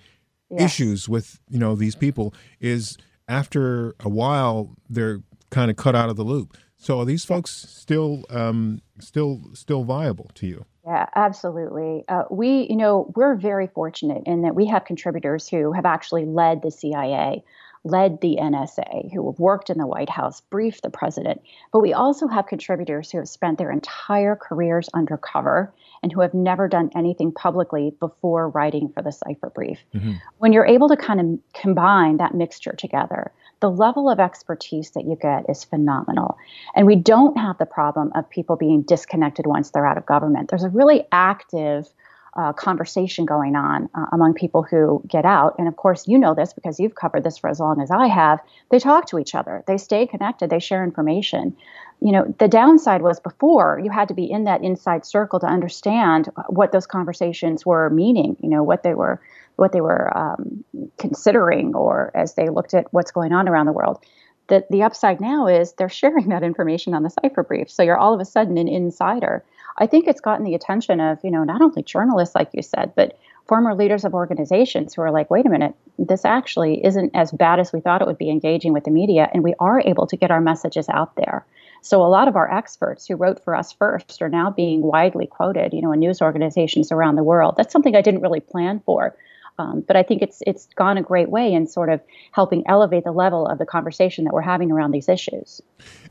yeah. 0.49 0.63
issues 0.63 1.09
with 1.09 1.39
you 1.49 1.59
know 1.59 1.75
these 1.75 1.95
people 1.95 2.33
is 2.59 2.97
after 3.27 3.95
a 3.99 4.09
while 4.09 4.75
they're 4.89 5.21
kind 5.49 5.71
of 5.71 5.77
cut 5.77 5.95
out 5.95 6.09
of 6.09 6.15
the 6.15 6.23
loop. 6.23 6.57
So 6.77 6.99
are 6.99 7.05
these 7.05 7.25
folks 7.25 7.51
still 7.51 8.25
um, 8.29 8.81
still 8.99 9.41
still 9.53 9.83
viable 9.83 10.29
to 10.35 10.47
you? 10.47 10.65
Yeah, 10.85 11.07
absolutely. 11.15 12.03
Uh, 12.07 12.25
we, 12.29 12.67
you 12.69 12.75
know, 12.75 13.11
we're 13.15 13.35
very 13.35 13.65
fortunate 13.65 14.21
in 14.27 14.43
that 14.43 14.53
we 14.53 14.67
have 14.67 14.85
contributors 14.85 15.49
who 15.49 15.71
have 15.71 15.85
actually 15.85 16.25
led 16.25 16.61
the 16.61 16.69
CIA 16.69 17.43
led 17.85 18.19
the 18.19 18.37
NSA, 18.41 19.13
who 19.13 19.29
have 19.29 19.39
worked 19.39 19.69
in 19.69 19.77
the 19.77 19.87
White 19.87 20.09
House, 20.09 20.41
briefed 20.41 20.81
the 20.81 20.89
president. 20.89 21.41
But 21.71 21.79
we 21.79 21.93
also 21.93 22.27
have 22.27 22.47
contributors 22.47 23.11
who 23.11 23.19
have 23.19 23.29
spent 23.29 23.57
their 23.57 23.71
entire 23.71 24.35
careers 24.35 24.89
undercover 24.93 25.71
and 26.01 26.11
who 26.11 26.21
have 26.21 26.33
never 26.33 26.67
done 26.67 26.89
anything 26.95 27.31
publicly 27.31 27.95
before 27.99 28.49
writing 28.49 28.89
for 28.89 29.03
the 29.03 29.11
cipher 29.11 29.51
brief. 29.51 29.79
Mm-hmm. 29.93 30.13
When 30.39 30.51
you're 30.51 30.65
able 30.65 30.89
to 30.89 30.97
kind 30.97 31.21
of 31.21 31.59
combine 31.59 32.17
that 32.17 32.33
mixture 32.33 32.73
together, 32.73 33.31
the 33.59 33.69
level 33.69 34.09
of 34.09 34.19
expertise 34.19 34.91
that 34.91 35.05
you 35.05 35.15
get 35.21 35.45
is 35.47 35.63
phenomenal. 35.63 36.37
And 36.75 36.87
we 36.87 36.95
don't 36.95 37.37
have 37.37 37.57
the 37.57 37.65
problem 37.65 38.11
of 38.15 38.29
people 38.29 38.55
being 38.55 38.81
disconnected 38.81 39.45
once 39.45 39.69
they're 39.69 39.85
out 39.85 39.97
of 39.97 40.05
government. 40.05 40.49
There's 40.49 40.63
a 40.63 40.69
really 40.69 41.05
active 41.11 41.87
uh, 42.35 42.51
conversation 42.53 43.25
going 43.25 43.55
on 43.55 43.89
uh, 43.95 44.05
among 44.11 44.33
people 44.33 44.61
who 44.61 45.01
get 45.07 45.25
out. 45.25 45.55
And 45.57 45.67
of 45.67 45.77
course, 45.77 46.07
you 46.07 46.17
know 46.17 46.33
this 46.33 46.53
because 46.53 46.79
you've 46.79 46.95
covered 46.95 47.23
this 47.23 47.37
for 47.37 47.49
as 47.49 47.59
long 47.59 47.81
as 47.81 47.91
I 47.91 48.07
have. 48.07 48.39
They 48.71 48.79
talk 48.79 49.07
to 49.07 49.19
each 49.19 49.35
other, 49.35 49.63
they 49.67 49.77
stay 49.77 50.05
connected, 50.05 50.49
they 50.49 50.59
share 50.59 50.83
information. 50.83 51.55
You 52.01 52.11
know, 52.11 52.35
the 52.39 52.49
downside 52.49 53.01
was 53.01 53.19
before 53.21 53.79
you 53.83 53.89
had 53.89 54.09
to 54.09 54.13
be 54.13 54.29
in 54.29 54.43
that 54.43 54.63
inside 54.63 55.05
circle 55.05 55.39
to 55.39 55.47
understand 55.47 56.29
what 56.47 56.73
those 56.73 56.85
conversations 56.85 57.65
were 57.65 57.89
meaning. 57.89 58.35
You 58.41 58.49
know, 58.49 58.63
what 58.63 58.83
they 58.83 58.93
were, 58.93 59.21
what 59.55 59.71
they 59.71 59.81
were 59.81 60.15
um, 60.17 60.63
considering, 60.97 61.73
or 61.73 62.11
as 62.13 62.35
they 62.35 62.49
looked 62.49 62.73
at 62.73 62.91
what's 62.91 63.11
going 63.11 63.31
on 63.31 63.47
around 63.47 63.65
the 63.65 63.71
world. 63.71 64.03
The, 64.47 64.63
the 64.69 64.83
upside 64.83 65.21
now 65.21 65.47
is 65.47 65.71
they're 65.73 65.89
sharing 66.03 66.29
that 66.29 66.43
information 66.43 66.93
on 66.93 67.03
the 67.03 67.09
cipher 67.09 67.43
brief. 67.43 67.71
So 67.71 67.81
you're 67.81 67.97
all 67.97 68.13
of 68.13 68.19
a 68.19 68.25
sudden 68.25 68.57
an 68.57 68.67
insider. 68.67 69.43
I 69.77 69.87
think 69.87 70.07
it's 70.07 70.21
gotten 70.21 70.45
the 70.45 70.55
attention 70.55 70.99
of, 70.99 71.19
you 71.23 71.31
know, 71.31 71.43
not 71.43 71.61
only 71.61 71.83
journalists, 71.83 72.35
like 72.35 72.49
you 72.53 72.61
said, 72.61 72.93
but 72.95 73.17
former 73.47 73.75
leaders 73.75 74.05
of 74.05 74.13
organizations 74.13 74.93
who 74.93 75.01
are 75.01 75.11
like, 75.11 75.29
wait 75.29 75.45
a 75.45 75.49
minute, 75.49 75.75
this 75.99 76.25
actually 76.25 76.83
isn't 76.83 77.11
as 77.13 77.31
bad 77.31 77.59
as 77.59 77.71
we 77.71 77.81
thought 77.81 78.01
it 78.01 78.07
would 78.07 78.17
be 78.17 78.29
engaging 78.29 78.73
with 78.73 78.85
the 78.85 78.91
media, 78.91 79.29
and 79.33 79.43
we 79.43 79.53
are 79.59 79.81
able 79.81 80.07
to 80.07 80.17
get 80.17 80.31
our 80.31 80.41
messages 80.41 80.89
out 80.89 81.15
there. 81.15 81.45
So 81.81 82.01
a 82.01 82.07
lot 82.07 82.27
of 82.27 82.35
our 82.35 82.51
experts 82.51 83.05
who 83.05 83.15
wrote 83.15 83.43
for 83.43 83.55
us 83.55 83.71
first 83.71 84.21
are 84.21 84.29
now 84.29 84.49
being 84.49 84.81
widely 84.81 85.27
quoted, 85.27 85.73
you 85.73 85.81
know, 85.81 85.91
in 85.91 85.99
news 85.99 86.21
organizations 86.21 86.91
around 86.91 87.15
the 87.15 87.23
world. 87.23 87.55
That's 87.57 87.71
something 87.71 87.95
I 87.95 88.01
didn't 88.01 88.21
really 88.21 88.39
plan 88.39 88.81
for. 88.85 89.15
Um, 89.57 89.81
but 89.87 89.95
I 89.95 90.03
think 90.03 90.21
it's 90.21 90.43
it's 90.45 90.67
gone 90.75 90.97
a 90.97 91.01
great 91.01 91.29
way 91.29 91.53
in 91.53 91.67
sort 91.67 91.89
of 91.89 92.01
helping 92.31 92.63
elevate 92.67 93.05
the 93.05 93.11
level 93.11 93.47
of 93.47 93.57
the 93.57 93.65
conversation 93.65 94.25
that 94.25 94.33
we're 94.33 94.41
having 94.41 94.71
around 94.71 94.91
these 94.91 95.07
issues. 95.07 95.61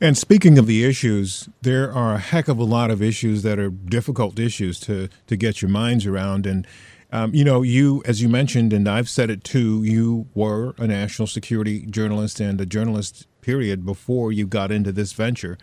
And 0.00 0.16
speaking 0.16 0.58
of 0.58 0.66
the 0.66 0.84
issues, 0.84 1.48
there 1.60 1.92
are 1.92 2.14
a 2.14 2.18
heck 2.18 2.48
of 2.48 2.58
a 2.58 2.64
lot 2.64 2.90
of 2.90 3.02
issues 3.02 3.42
that 3.42 3.58
are 3.58 3.70
difficult 3.70 4.38
issues 4.38 4.80
to 4.80 5.08
to 5.26 5.36
get 5.36 5.60
your 5.60 5.70
minds 5.70 6.06
around. 6.06 6.46
And 6.46 6.66
um, 7.12 7.34
you 7.34 7.44
know, 7.44 7.60
you 7.62 8.02
as 8.06 8.22
you 8.22 8.28
mentioned, 8.28 8.72
and 8.72 8.88
I've 8.88 9.10
said 9.10 9.28
it 9.28 9.44
too, 9.44 9.82
you 9.84 10.26
were 10.34 10.74
a 10.78 10.86
national 10.86 11.28
security 11.28 11.84
journalist 11.86 12.40
and 12.40 12.58
a 12.60 12.66
journalist 12.66 13.26
period 13.42 13.84
before 13.84 14.32
you 14.32 14.46
got 14.46 14.72
into 14.72 14.90
this 14.90 15.12
venture. 15.12 15.58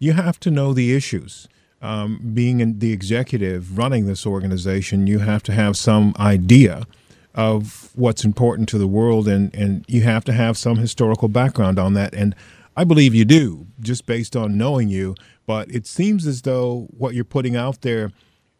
You 0.00 0.14
have 0.14 0.40
to 0.40 0.50
know 0.50 0.72
the 0.72 0.94
issues. 0.94 1.46
Um, 1.82 2.32
being 2.34 2.60
in 2.60 2.78
the 2.78 2.92
executive 2.92 3.78
running 3.78 4.04
this 4.04 4.26
organization, 4.26 5.06
you 5.06 5.20
have 5.20 5.42
to 5.44 5.52
have 5.52 5.78
some 5.78 6.14
idea 6.18 6.86
of 7.34 7.90
what's 7.94 8.24
important 8.24 8.68
to 8.70 8.78
the 8.78 8.86
world, 8.86 9.28
and, 9.28 9.54
and 9.54 9.84
you 9.88 10.02
have 10.02 10.24
to 10.24 10.32
have 10.32 10.58
some 10.58 10.76
historical 10.76 11.28
background 11.28 11.78
on 11.78 11.94
that. 11.94 12.14
And 12.14 12.34
I 12.76 12.84
believe 12.84 13.14
you 13.14 13.24
do, 13.24 13.66
just 13.80 14.06
based 14.06 14.36
on 14.36 14.56
knowing 14.58 14.88
you. 14.88 15.14
But 15.46 15.70
it 15.70 15.86
seems 15.86 16.26
as 16.26 16.42
though 16.42 16.88
what 16.90 17.14
you're 17.14 17.24
putting 17.24 17.56
out 17.56 17.82
there 17.82 18.12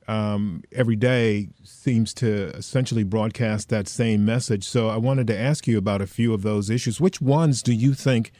um, 0.09 0.65
every 0.73 0.97
day 0.97 1.49
seems 1.63 2.13
to 2.15 2.49
essentially 2.57 3.05
broadcast 3.05 3.69
that 3.69 3.87
same 3.87 4.25
message. 4.25 4.65
So 4.65 4.89
I 4.89 4.97
wanted 4.97 5.27
to 5.29 5.39
ask 5.39 5.67
you 5.67 5.79
about 5.79 6.03
a 6.03 6.07
few 6.07 6.35
of 6.35 6.43
those 6.43 6.69
issues. 6.69 7.01
Which 7.01 7.21
ones 7.21 7.63
do 7.63 7.73
you 7.73 7.95
think 7.95 8.33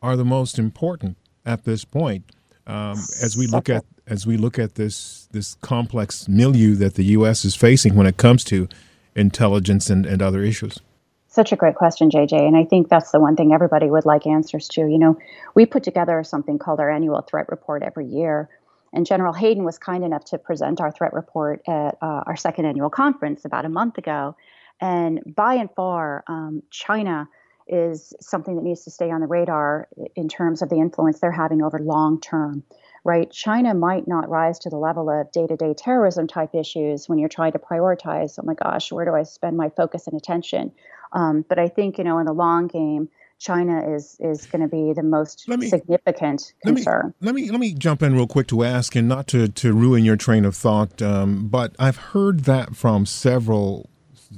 are 0.00 0.16
the 0.16 0.24
most 0.24 0.58
important 0.58 1.16
at 1.44 1.64
this 1.64 1.84
point 1.84 2.24
um, 2.66 2.98
as 3.22 3.36
we 3.36 3.46
look 3.46 3.68
at 3.68 3.84
as 4.06 4.26
we 4.26 4.36
look 4.36 4.58
at 4.58 4.74
this 4.74 5.28
this 5.32 5.56
complex 5.56 6.28
milieu 6.28 6.74
that 6.76 6.94
the 6.94 7.04
U.S. 7.04 7.44
is 7.44 7.54
facing 7.54 7.94
when 7.94 8.06
it 8.06 8.16
comes 8.16 8.44
to 8.44 8.68
intelligence 9.14 9.90
and, 9.90 10.06
and 10.06 10.22
other 10.22 10.42
issues? 10.42 10.80
Such 11.28 11.50
a 11.50 11.56
great 11.56 11.74
question, 11.74 12.10
JJ. 12.10 12.32
And 12.46 12.56
I 12.56 12.64
think 12.64 12.88
that's 12.88 13.10
the 13.10 13.18
one 13.18 13.34
thing 13.34 13.52
everybody 13.52 13.90
would 13.90 14.06
like 14.06 14.26
answers 14.26 14.68
to. 14.68 14.82
You 14.82 14.98
know, 14.98 15.18
we 15.54 15.66
put 15.66 15.82
together 15.82 16.22
something 16.22 16.58
called 16.58 16.78
our 16.78 16.90
annual 16.90 17.20
threat 17.22 17.46
report 17.48 17.82
every 17.82 18.06
year. 18.06 18.48
And 18.92 19.04
General 19.04 19.32
Hayden 19.32 19.64
was 19.64 19.76
kind 19.76 20.04
enough 20.04 20.24
to 20.26 20.38
present 20.38 20.80
our 20.80 20.92
threat 20.92 21.12
report 21.12 21.62
at 21.66 21.98
uh, 22.00 22.22
our 22.26 22.36
second 22.36 22.66
annual 22.66 22.90
conference 22.90 23.44
about 23.44 23.64
a 23.64 23.68
month 23.68 23.98
ago. 23.98 24.36
And 24.80 25.20
by 25.26 25.54
and 25.54 25.68
far, 25.74 26.22
um, 26.28 26.62
China 26.70 27.28
is 27.66 28.14
something 28.20 28.54
that 28.54 28.62
needs 28.62 28.84
to 28.84 28.90
stay 28.90 29.10
on 29.10 29.20
the 29.20 29.26
radar 29.26 29.88
in 30.14 30.28
terms 30.28 30.62
of 30.62 30.68
the 30.68 30.76
influence 30.76 31.18
they're 31.18 31.32
having 31.32 31.62
over 31.62 31.78
long 31.78 32.20
term 32.20 32.62
right? 33.04 33.30
China 33.30 33.74
might 33.74 34.08
not 34.08 34.28
rise 34.28 34.58
to 34.60 34.70
the 34.70 34.78
level 34.78 35.10
of 35.10 35.30
day 35.30 35.46
to 35.46 35.56
day 35.56 35.74
terrorism 35.76 36.26
type 36.26 36.54
issues 36.54 37.08
when 37.08 37.18
you're 37.18 37.28
trying 37.28 37.52
to 37.52 37.58
prioritize, 37.58 38.38
oh 38.38 38.44
my 38.44 38.54
gosh, 38.54 38.90
where 38.90 39.04
do 39.04 39.14
I 39.14 39.22
spend 39.22 39.56
my 39.56 39.68
focus 39.68 40.06
and 40.06 40.16
attention? 40.16 40.72
Um, 41.12 41.44
but 41.48 41.58
I 41.58 41.68
think, 41.68 41.98
you 41.98 42.04
know, 42.04 42.18
in 42.18 42.26
the 42.26 42.32
long 42.32 42.66
game, 42.66 43.08
China 43.38 43.94
is 43.94 44.16
is 44.20 44.46
going 44.46 44.62
to 44.62 44.68
be 44.68 44.92
the 44.94 45.02
most 45.02 45.46
me, 45.48 45.68
significant 45.68 46.54
concern. 46.64 47.12
Let 47.20 47.34
me, 47.34 47.42
let 47.42 47.50
me 47.50 47.50
let 47.50 47.60
me 47.60 47.74
jump 47.74 48.02
in 48.02 48.14
real 48.14 48.26
quick 48.26 48.46
to 48.48 48.64
ask, 48.64 48.96
and 48.96 49.08
not 49.08 49.26
to 49.28 49.48
to 49.48 49.72
ruin 49.74 50.04
your 50.04 50.16
train 50.16 50.44
of 50.44 50.56
thought, 50.56 51.02
um, 51.02 51.48
but 51.48 51.74
I've 51.78 51.96
heard 51.96 52.40
that 52.44 52.74
from 52.74 53.04
several 53.04 53.90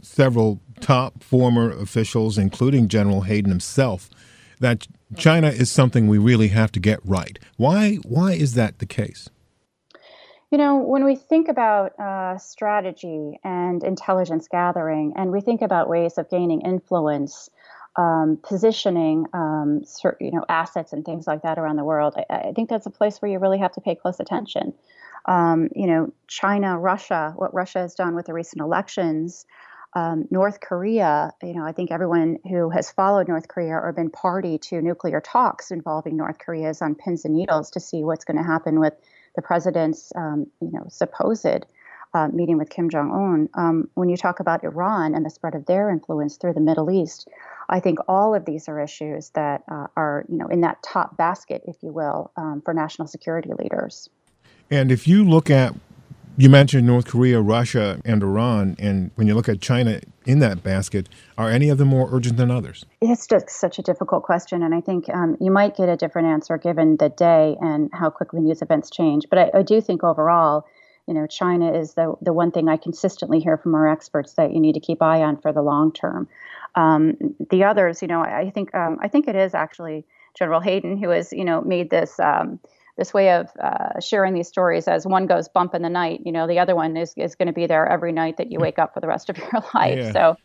several 0.02 0.61
top 0.80 1.23
former 1.23 1.70
officials, 1.70 2.37
including 2.37 2.88
General 2.88 3.23
Hayden 3.23 3.50
himself, 3.50 4.11
that 4.61 4.88
China 5.17 5.49
is 5.49 5.71
something 5.71 6.09
we 6.09 6.19
really 6.19 6.49
have 6.49 6.73
to 6.73 6.81
get 6.81 7.01
right. 7.05 7.39
Why 7.57 7.97
why 7.97 8.33
is 8.33 8.55
that 8.55 8.79
the 8.79 8.87
case? 8.87 9.29
You 10.51 10.59
know, 10.59 10.77
when 10.77 11.05
we 11.05 11.17
think 11.17 11.49
about 11.49 11.99
uh, 11.99 12.39
strategy 12.39 13.39
and 13.43 13.83
intelligence 13.83 14.47
gathering, 14.49 15.15
and 15.17 15.33
we 15.33 15.41
think 15.41 15.61
about 15.61 15.89
ways 15.89 16.19
of 16.19 16.31
gaining 16.31 16.61
influence, 16.61 17.51
um, 17.97 18.39
positioning, 18.43 19.27
um, 19.33 19.83
you 20.21 20.31
know, 20.31 20.45
assets 20.49 20.93
and 20.93 21.05
things 21.05 21.27
like 21.27 21.43
that 21.43 21.59
around 21.59 21.77
the 21.77 21.85
world, 21.85 22.15
I, 22.17 22.49
I, 22.49 22.53
think 22.53 22.69
that's 22.69 22.87
a 22.87 22.91
place 22.91 23.21
where 23.21 23.31
you 23.31 23.39
really 23.39 23.59
have 23.59 23.73
to 23.73 23.81
pay 23.81 23.97
close 23.97 24.21
attention. 24.21 24.75
Um, 25.25 25.69
you 25.75 25.89
know, 25.89 26.13
China, 26.29 26.79
Russia, 26.79 27.33
what 27.37 27.53
Russia 27.53 27.81
has 27.81 27.95
done 27.95 28.15
with 28.15 28.27
the 28.27 28.35
recent 28.35 28.61
elections, 28.61 29.47
um, 29.97 30.29
North 30.31 30.61
Korea, 30.61 31.33
you 31.43 31.55
know, 31.55 31.65
I 31.65 31.73
think 31.73 31.91
everyone 31.91 32.38
who 32.47 32.69
has 32.69 32.91
followed 32.91 33.29
North 33.29 33.49
Korea 33.49 33.76
or 33.76 33.95
been 33.95 34.11
party 34.11 34.59
to 34.59 34.83
nuclear 34.83 35.23
talks 35.23 35.71
involving 35.71 36.19
North 36.19 36.37
Korea 36.38 36.69
is 36.69 36.83
on 36.83 36.95
pins 36.95 37.25
and 37.25 37.35
needles 37.35 37.71
to 37.71 37.81
see 37.81 38.05
what's 38.05 38.26
going 38.26 38.37
to 38.37 38.43
happen 38.43 38.79
with 38.79 38.93
the 39.37 39.41
president's, 39.41 40.12
um, 40.15 40.49
you 40.61 40.71
know, 40.71 40.85
supposed 40.91 41.65
uh, 42.12 42.29
meeting 42.29 42.59
with 42.59 42.69
Kim 42.69 42.91
Jong 42.91 43.11
Un. 43.11 43.49
Um, 43.55 43.88
when 43.95 44.11
you 44.11 44.19
talk 44.19 44.38
about 44.38 44.65
Iran 44.65 45.15
and 45.15 45.25
the 45.25 45.31
spread 45.31 45.55
of 45.55 45.65
their 45.65 45.88
influence 45.88 46.37
through 46.37 46.53
the 46.53 46.61
Middle 46.61 46.91
East, 46.91 47.26
I 47.67 47.81
think 47.81 47.99
all 48.07 48.35
of 48.35 48.45
these 48.45 48.69
are 48.69 48.79
issues 48.79 49.31
that 49.31 49.62
uh, 49.67 49.87
are, 49.97 50.26
you 50.29 50.37
know, 50.37 50.49
in 50.49 50.61
that 50.61 50.83
top 50.83 51.17
basket, 51.17 51.62
if 51.67 51.76
you 51.83 51.91
will, 51.91 52.33
um, 52.37 52.61
for 52.62 52.75
national 52.75 53.09
security 53.09 53.50
leaders. 53.59 54.11
And 54.71 54.93
if 54.93 55.09
you 55.09 55.25
look 55.25 55.49
at 55.49 55.75
you 56.37 56.50
mentioned 56.50 56.87
North 56.87 57.07
Korea, 57.07 57.40
Russia, 57.40 58.00
and 58.05 58.23
Iran, 58.23 58.76
and 58.78 59.11
when 59.14 59.26
you 59.26 59.35
look 59.35 59.49
at 59.49 59.61
China 59.61 60.00
in 60.26 60.40
that 60.40 60.62
basket, 60.62 61.09
are 61.38 61.49
any 61.49 61.71
of 61.71 61.78
them 61.78 61.88
more 61.88 62.09
urgent 62.12 62.37
than 62.37 62.50
others? 62.50 62.85
It's 63.00 63.26
just 63.26 63.49
such 63.49 63.78
a 63.78 63.83
difficult 63.83 64.23
question, 64.23 64.62
and 64.62 64.75
I 64.75 64.81
think 64.81 65.09
um, 65.09 65.37
you 65.40 65.50
might 65.50 65.76
get 65.76 65.88
a 65.88 65.97
different 65.97 66.28
answer 66.28 66.59
given 66.59 66.99
the 66.99 67.09
day 67.09 67.57
and 67.61 67.90
how 67.93 68.11
quickly 68.11 68.40
news 68.40 68.61
events 68.61 68.90
change. 68.90 69.25
But 69.31 69.38
I, 69.38 69.59
I 69.59 69.62
do 69.62 69.81
think 69.81 70.05
overall, 70.05 70.66
you 71.07 71.14
know, 71.14 71.26
China 71.26 71.73
is 71.73 71.95
the 71.95 72.14
the 72.21 72.33
one 72.33 72.50
thing 72.50 72.69
I 72.69 72.76
consistently 72.76 73.40
hear 73.40 73.57
from 73.57 73.75
our 73.75 73.88
experts 73.88 74.35
that 74.35 74.52
you 74.52 74.61
need 74.61 74.75
to 74.75 74.81
keep 74.81 75.00
eye 75.00 75.23
on 75.23 75.38
for 75.38 75.52
the 75.52 75.62
long 75.62 75.93
term. 75.93 76.28
Um, 76.75 77.16
the 77.49 77.64
others, 77.64 78.02
you 78.02 78.09
know, 78.09 78.21
I 78.21 78.50
think 78.50 78.75
um, 78.75 78.99
I 79.00 79.09
think 79.09 79.26
it 79.26 79.37
is 79.37 79.55
actually 79.55 80.05
General 80.35 80.61
Hayden 80.61 80.99
who 80.99 81.09
has, 81.11 81.33
you 81.33 81.45
know, 81.45 81.62
made 81.62 81.88
this. 81.88 82.21
This 82.97 83.12
way 83.12 83.31
of 83.33 83.50
uh, 83.62 84.00
sharing 84.00 84.35
these 84.35 84.49
stories 84.49 84.88
as 84.88 85.07
one 85.07 85.26
goes 85.26 85.49
bump 85.49 85.75
in 85.75 85.83
the 85.83 85.91
night 85.91 86.21
you 86.25 86.33
know 86.33 86.47
the 86.47 86.59
other 86.59 86.75
one 86.75 86.97
is, 86.97 87.12
is 87.17 87.35
going 87.35 87.47
to 87.47 87.53
be 87.53 87.67
there 87.67 87.87
every 87.87 88.12
night 88.12 88.38
that 88.38 88.50
you 88.50 88.59
wake 88.59 88.79
up 88.79 88.95
for 88.95 89.00
the 89.00 89.07
rest 89.07 89.29
of 89.29 89.37
your 89.38 89.50
life. 89.75 89.99
Yeah. 89.99 90.12
so 90.12 90.37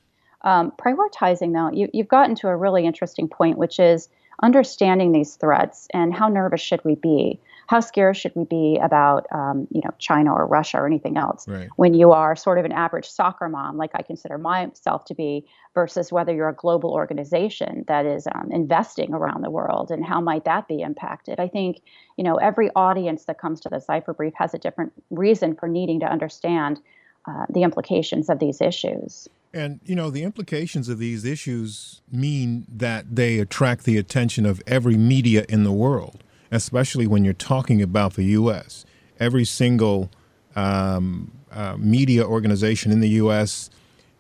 um, 0.44 0.72
prioritizing 0.72 1.54
though 1.54 1.76
you, 1.76 1.90
you've 1.94 2.08
gotten 2.08 2.36
to 2.36 2.48
a 2.48 2.56
really 2.56 2.86
interesting 2.86 3.28
point 3.28 3.58
which 3.58 3.80
is 3.80 4.10
understanding 4.42 5.12
these 5.12 5.36
threats 5.36 5.88
and 5.94 6.14
how 6.14 6.28
nervous 6.28 6.62
should 6.62 6.84
we 6.84 6.96
be 6.96 7.40
how 7.72 7.80
scared 7.80 8.18
should 8.18 8.34
we 8.36 8.44
be 8.44 8.78
about 8.84 9.26
um, 9.32 9.66
you 9.72 9.80
know 9.82 9.92
China 9.98 10.34
or 10.34 10.46
Russia 10.46 10.78
or 10.78 10.86
anything 10.86 11.16
else 11.16 11.48
right. 11.48 11.70
when 11.78 11.94
you 11.94 12.12
are 12.12 12.36
sort 12.36 12.60
of 12.60 12.66
an 12.66 12.74
average 12.74 13.08
soccer 13.08 13.48
mom 13.48 13.78
like 13.78 13.92
I 13.94 14.02
consider 14.02 14.38
myself 14.38 15.06
to 15.06 15.16
be 15.16 15.48
versus 15.74 16.12
whether 16.12 16.36
you're 16.36 16.50
a 16.50 16.54
global 16.54 16.92
organization 16.92 17.86
that 17.88 18.06
is 18.06 18.28
um, 18.36 18.50
investing 18.52 19.14
around 19.14 19.42
the 19.42 19.50
world 19.50 19.90
and 19.90 20.06
how 20.06 20.20
might 20.20 20.44
that 20.44 20.68
be 20.68 20.82
impacted 20.82 21.40
I 21.40 21.48
think 21.48 21.82
you 22.18 22.26
know 22.26 22.36
every 22.36 22.70
audience 22.76 23.24
that 23.26 23.40
comes 23.40 23.62
to 23.62 23.70
the 23.70 23.80
cipher 23.80 24.14
brief 24.14 24.34
has 24.36 24.54
a 24.54 24.58
different 24.58 24.92
reason 25.10 25.56
for 25.56 25.70
needing 25.70 26.02
to 26.02 26.06
understand 26.06 26.82
uh, 27.26 27.46
the 27.50 27.64
implications 27.64 28.30
of 28.30 28.40
these 28.40 28.60
issues. 28.60 29.30
And, 29.54 29.80
you 29.86 29.96
know, 29.96 30.10
the 30.10 30.24
implications 30.24 30.90
of 30.90 30.98
these 30.98 31.24
issues 31.24 32.02
mean 32.12 32.66
that 32.68 33.16
they 33.16 33.38
attract 33.38 33.84
the 33.84 33.98
attention 33.98 34.46
of 34.46 34.60
every 34.66 34.96
media 34.96 35.46
in 35.48 35.64
the 35.64 35.72
world 35.72 36.24
especially 36.52 37.08
when 37.08 37.24
you're 37.24 37.34
talking 37.34 37.82
about 37.82 38.14
the 38.14 38.24
U.S. 38.26 38.86
Every 39.20 39.46
single 39.46 40.12
um, 40.56 41.32
uh, 41.52 41.78
media 41.78 42.26
organization 42.26 42.92
in 42.92 43.00
the 43.00 43.10
U.S. 43.10 43.70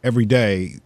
every 0.03 0.25
day 0.25 0.79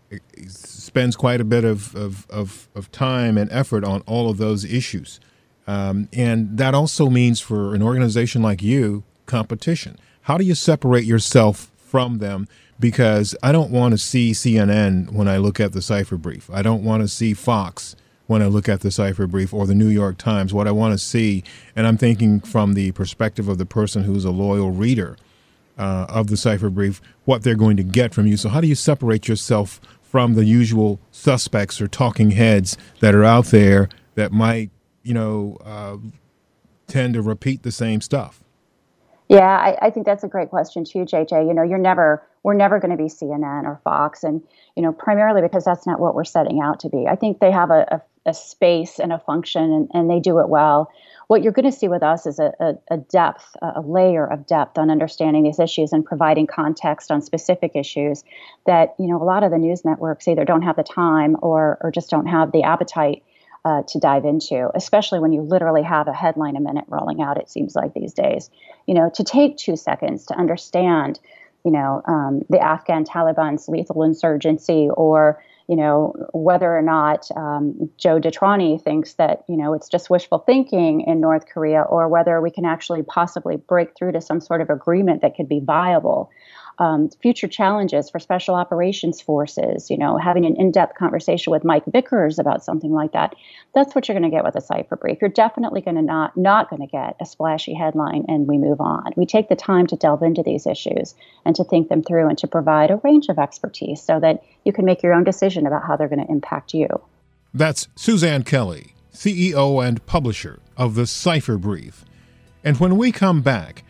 spends 0.48 1.16
quite 1.16 1.42
a 1.42 1.46
bit 1.46 1.64
of, 1.64 1.96
of, 1.96 2.30
of, 2.30 2.68
of 2.76 2.92
time 2.92 3.38
and 3.38 3.52
effort 3.52 3.84
on 3.84 4.02
all 4.02 4.30
of 4.30 4.38
those 4.38 4.66
issues. 4.66 5.20
Um, 5.68 6.10
and 6.14 6.58
that 6.58 6.74
also 6.74 7.10
means 7.10 7.40
for 7.40 7.74
an 7.74 7.82
organization 7.82 8.42
like 8.42 8.62
you, 8.62 9.04
competition. 9.26 9.98
How 10.22 10.38
do 10.38 10.44
you 10.44 10.56
separate 10.56 11.06
yourself 11.06 11.72
from 11.78 12.20
them? 12.20 12.48
Because 12.80 13.36
I 13.42 13.52
don't 13.52 13.72
want 13.72 13.94
to 13.94 13.98
see 13.98 14.32
CNN 14.32 15.12
when 15.12 15.28
I 15.28 15.38
look 15.38 15.60
at 15.60 15.72
the 15.72 15.82
cipher 15.82 16.18
brief. 16.18 16.50
I 16.52 16.62
don't 16.62 16.84
want 16.84 17.02
to 17.02 17.08
see 17.08 17.34
Fox 17.34 17.96
when 18.28 18.42
I 18.42 18.48
look 18.48 18.68
at 18.68 18.82
the 18.82 18.92
cipher 18.92 19.28
brief 19.28 19.54
or 19.54 19.68
the 19.68 19.76
New 19.76 19.88
York 19.88 20.18
Times, 20.18 20.54
what 20.54 20.68
I 20.68 20.72
want 20.72 20.94
to 20.94 20.98
see, 20.98 21.44
and 21.76 21.86
I'm 21.86 21.98
thinking 21.98 22.40
from 22.40 22.74
the 22.74 22.92
perspective 22.94 23.48
of 23.48 23.58
the 23.58 23.66
person 23.66 24.04
who's 24.04 24.26
a 24.26 24.32
loyal 24.32 24.72
reader 24.72 25.18
uh, 25.78 26.06
of 26.10 26.28
the 26.28 26.38
cipher 26.38 26.70
brief, 26.70 27.02
what 27.26 27.44
they're 27.44 27.56
going 27.56 27.78
to 27.78 27.84
get 27.84 28.14
from 28.14 28.28
you. 28.28 28.38
So, 28.38 28.50
how 28.50 28.62
do 28.62 28.68
you 28.68 28.76
separate 28.76 29.28
yourself 29.28 29.80
from 30.02 30.36
the 30.36 30.46
usual 30.46 31.00
suspects 31.12 31.82
or 31.82 31.88
talking 31.88 32.32
heads 32.32 32.78
that 33.00 33.14
are 33.14 33.24
out 33.24 33.48
there 33.48 33.90
that 34.16 34.32
might, 34.32 34.72
you 35.04 35.14
know, 35.14 35.58
uh, 35.64 35.98
tend 36.88 37.14
to 37.16 37.22
repeat 37.22 37.64
the 37.64 37.72
same 37.72 38.02
stuff? 38.02 38.42
Yeah, 39.28 39.42
I, 39.42 39.88
I, 39.88 39.90
think 39.90 40.06
that's 40.06 40.24
a 40.24 40.28
great 40.28 40.50
question 40.50 40.86
too, 40.86 41.00
JJ. 41.00 41.48
You 41.48 41.54
know, 41.54 41.64
you're 41.64 41.80
never, 41.80 42.24
we're 42.44 42.54
never 42.54 42.80
going 42.80 42.92
to 42.92 42.98
be 42.98 43.10
CNN 43.10 43.66
or 43.66 43.82
Fox, 43.84 44.24
and 44.24 44.42
you 44.76 44.84
know, 44.84 44.94
primarily 44.94 45.42
because 45.42 45.66
that's 45.66 45.88
not 45.88 46.00
what 46.00 46.16
we're 46.16 46.24
setting 46.24 46.62
out 46.62 46.80
to 46.82 46.90
be. 46.90 47.08
I 47.08 47.16
think 47.16 47.40
they 47.40 47.52
have 47.52 47.72
a, 47.72 47.86
a 47.92 48.02
a 48.26 48.34
space 48.34 49.00
and 49.00 49.14
a 49.14 49.20
function, 49.20 49.64
and, 49.64 49.90
and 49.94 50.10
they 50.10 50.20
do 50.20 50.40
it 50.40 50.50
well. 50.50 50.92
What 51.28 51.42
you're 51.44 51.52
going 51.52 51.72
to 51.72 51.78
see 51.78 51.88
with 51.88 52.04
us 52.04 52.26
is 52.26 52.40
a, 52.40 52.54
a, 52.60 52.74
a 52.92 52.98
depth, 52.98 53.56
a 53.62 53.82
layer 53.82 54.26
of 54.26 54.46
depth 54.46 54.78
on 54.78 54.92
understanding 54.92 55.44
these 55.44 55.60
issues 55.60 55.92
and 55.92 56.06
providing 56.06 56.48
context 56.48 57.12
on 57.12 57.22
specific 57.22 57.72
issues 57.76 58.24
that 58.66 58.96
you 59.00 59.08
know 59.08 59.22
a 59.22 59.24
lot 59.24 59.44
of 59.44 59.52
the 59.52 59.58
news 59.58 59.84
networks 59.86 60.28
either 60.28 60.46
don't 60.46 60.62
have 60.62 60.76
the 60.76 60.84
time 60.84 61.36
or 61.42 61.78
or 61.82 61.92
just 61.92 62.10
don't 62.10 62.28
have 62.28 62.52
the 62.52 62.64
appetite 62.64 63.24
uh, 63.66 63.82
to 63.88 64.00
dive 64.00 64.26
into, 64.26 64.70
especially 64.76 65.20
when 65.20 65.34
you 65.34 65.42
literally 65.42 65.82
have 65.82 66.08
a 66.08 66.14
headline 66.14 66.56
a 66.56 66.62
minute 66.62 66.86
rolling 66.88 67.22
out. 67.22 67.38
It 67.38 67.50
seems 67.50 67.76
like 67.76 67.96
these 67.96 68.14
days, 68.14 68.52
you 68.86 68.94
know, 68.94 69.10
to 69.16 69.24
take 69.24 69.58
two 69.58 69.76
seconds 69.76 70.26
to 70.28 70.36
understand, 70.36 71.20
you 71.64 71.72
know, 71.72 72.04
um, 72.08 72.44
the 72.48 72.60
Afghan 72.60 73.04
Taliban's 73.06 73.68
lethal 73.68 74.04
insurgency 74.04 74.88
or 74.94 75.42
you 75.68 75.76
know, 75.76 76.14
whether 76.34 76.76
or 76.76 76.82
not 76.82 77.28
um, 77.36 77.90
Joe 77.98 78.20
DeTrani 78.20 78.82
thinks 78.82 79.14
that, 79.14 79.44
you 79.48 79.58
know, 79.58 79.74
it's 79.74 79.90
just 79.90 80.10
wishful 80.10 80.40
thinking 80.40 81.02
in 81.02 81.20
North 81.20 81.48
Korea 81.48 81.82
or 81.82 82.08
whether 82.08 82.40
we 82.40 82.52
can 82.52 82.66
actually 82.66 83.02
possibly 83.04 83.58
break 83.58 83.96
through 83.96 84.12
to 84.12 84.22
some 84.22 84.40
sort 84.40 84.62
of 84.62 84.70
agreement 84.70 85.22
that 85.22 85.36
could 85.36 85.50
be 85.50 85.60
viable 85.60 86.30
um, 86.78 87.10
future 87.22 87.48
challenges 87.48 88.10
for 88.10 88.20
special 88.20 88.56
operations 88.56 89.22
forces, 89.22 89.90
you 89.90 89.98
know, 89.98 90.18
having 90.18 90.46
an 90.46 90.56
in 90.58 90.72
depth 90.72 90.98
conversation 90.98 91.52
with 91.52 91.64
Mike 91.64 91.86
Vickers 91.86 92.40
about 92.40 92.64
something 92.64 92.92
like 92.92 93.14
that. 93.14 93.36
That's 93.74 93.96
what 93.96 94.08
you're 94.08 94.18
going 94.18 94.30
to 94.30 94.36
get 94.36 94.44
with 94.44 94.56
a 94.56 94.62
cipher 94.62 94.96
brief. 94.96 95.20
You're 95.22 95.30
definitely 95.30 95.82
going 95.82 95.96
to 95.96 96.02
not, 96.02 96.36
not 96.36 96.70
going 96.70 96.82
to 96.82 96.88
get 96.88 97.16
a 97.20 97.26
splashy 97.26 97.74
headline 97.74 98.26
and 98.28 98.48
we 98.48 98.58
move 98.58 98.82
on. 98.82 99.14
We 99.16 99.26
take 99.26 99.50
the 99.50 99.56
time 99.56 99.88
to 99.88 99.96
delve 99.96 100.24
into 100.24 100.44
these 100.44 100.68
issues 100.68 101.16
and 101.46 101.56
to 101.56 101.64
think 101.64 101.90
them 101.90 102.04
through 102.04 102.28
and 102.28 102.38
to 102.40 102.48
provide 102.48 102.92
a 102.92 102.98
range 102.98 103.30
of 103.30 103.40
expertise 103.40 104.02
so 104.02 104.20
that 104.20 104.44
you 104.64 104.74
can 104.74 104.86
make 104.86 105.04
your 105.04 105.14
own 105.14 105.24
decision 105.24 105.66
about 105.66 105.84
how 105.88 105.96
they're 105.96 106.10
going 106.10 106.26
to 106.26 106.32
impact 106.32 106.74
you. 106.74 106.88
That's 107.54 107.88
Suzanne 107.96 108.44
Kelly 108.44 108.96
CEO 109.16 109.86
and 109.86 110.06
publisher 110.06 110.60
of 110.76 110.96
the 110.96 111.08
Cipher 111.08 111.58
Brief. 111.58 112.04
And 112.64 112.80
when 112.80 112.98
we 112.98 113.12
come 113.12 113.42
back, 113.42 113.84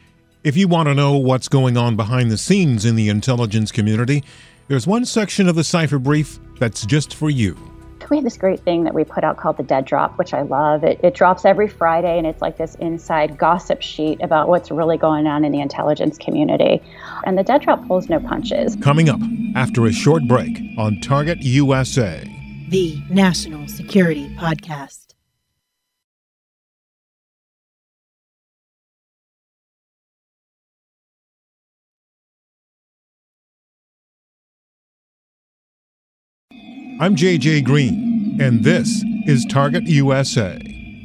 if 0.45 0.55
you 0.55 0.67
want 0.67 0.87
to 0.87 0.93
know 0.93 1.17
what's 1.17 1.47
going 1.47 1.75
on 1.75 1.95
behind 1.95 2.29
the 2.29 2.37
scenes 2.37 2.85
in 2.85 2.95
the 2.95 3.09
intelligence 3.09 3.71
community, 3.71 4.23
there's 4.67 4.85
one 4.85 5.03
section 5.03 5.49
of 5.49 5.55
the 5.55 5.63
Cipher 5.63 5.97
Brief 5.97 6.39
that's 6.59 6.85
just 6.85 7.15
for 7.15 7.31
you. 7.31 7.57
We 8.11 8.17
have 8.17 8.23
this 8.23 8.37
great 8.37 8.59
thing 8.59 8.83
that 8.83 8.93
we 8.93 9.03
put 9.03 9.23
out 9.23 9.37
called 9.37 9.57
the 9.57 9.63
Dead 9.63 9.85
Drop, 9.85 10.19
which 10.19 10.35
I 10.35 10.43
love. 10.43 10.83
It, 10.83 10.99
it 11.03 11.15
drops 11.15 11.43
every 11.43 11.67
Friday, 11.67 12.19
and 12.19 12.27
it's 12.27 12.43
like 12.43 12.57
this 12.57 12.75
inside 12.75 13.39
gossip 13.39 13.81
sheet 13.81 14.21
about 14.21 14.47
what's 14.47 14.69
really 14.69 14.99
going 14.99 15.25
on 15.25 15.43
in 15.43 15.51
the 15.51 15.59
intelligence 15.59 16.19
community. 16.19 16.83
And 17.25 17.35
the 17.35 17.43
Dead 17.43 17.63
Drop 17.63 17.87
pulls 17.87 18.07
no 18.07 18.19
punches. 18.19 18.75
Coming 18.75 19.09
up 19.09 19.19
after 19.55 19.87
a 19.87 19.91
short 19.91 20.27
break 20.27 20.61
on 20.77 21.01
Target 21.01 21.41
USA, 21.41 22.23
the 22.69 23.01
National 23.09 23.67
Security 23.67 24.29
Podcast. 24.35 25.04
I'm 36.97 37.17
JJ 37.17 37.65
Green, 37.65 38.37
and 38.39 38.63
this 38.63 39.03
is 39.25 39.45
Target 39.49 39.83
USA, 39.83 40.57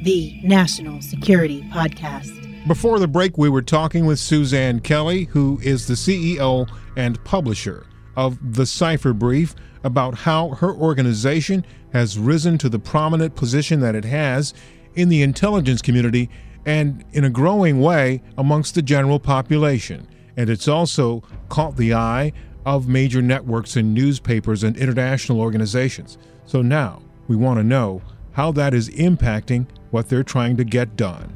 the 0.03 0.39
National 0.41 1.01
Security 1.01 1.63
Podcast. 1.63 2.65
Before 2.65 2.97
the 2.97 3.09
break, 3.09 3.37
we 3.37 3.49
were 3.49 3.61
talking 3.61 4.05
with 4.05 4.17
Suzanne 4.17 4.79
Kelly, 4.79 5.25
who 5.25 5.59
is 5.61 5.87
the 5.87 5.95
CEO 5.95 6.65
and 6.95 7.21
publisher 7.25 7.85
of 8.15 8.55
The 8.55 8.65
Cipher 8.65 9.11
Brief, 9.11 9.53
about 9.83 10.19
how 10.19 10.51
her 10.51 10.73
organization 10.73 11.65
has 11.91 12.17
risen 12.17 12.57
to 12.59 12.69
the 12.69 12.79
prominent 12.79 13.35
position 13.35 13.81
that 13.81 13.93
it 13.93 14.05
has 14.05 14.53
in 14.95 15.09
the 15.09 15.21
intelligence 15.21 15.81
community 15.81 16.29
and 16.65 17.03
in 17.11 17.25
a 17.25 17.29
growing 17.29 17.81
way 17.81 18.23
amongst 18.37 18.75
the 18.75 18.81
general 18.81 19.19
population. 19.19 20.07
And 20.37 20.49
it's 20.49 20.69
also 20.69 21.21
caught 21.49 21.75
the 21.75 21.93
eye 21.93 22.31
of 22.65 22.87
major 22.87 23.21
networks 23.21 23.75
and 23.75 23.93
newspapers 23.93 24.63
and 24.63 24.77
international 24.77 25.39
organizations. 25.39 26.17
So 26.45 26.61
now 26.61 27.01
we 27.27 27.35
want 27.35 27.59
to 27.59 27.63
know 27.63 28.01
how 28.33 28.51
that 28.53 28.73
is 28.73 28.89
impacting 28.89 29.67
what 29.89 30.09
they're 30.09 30.23
trying 30.23 30.57
to 30.57 30.63
get 30.63 30.95
done. 30.95 31.33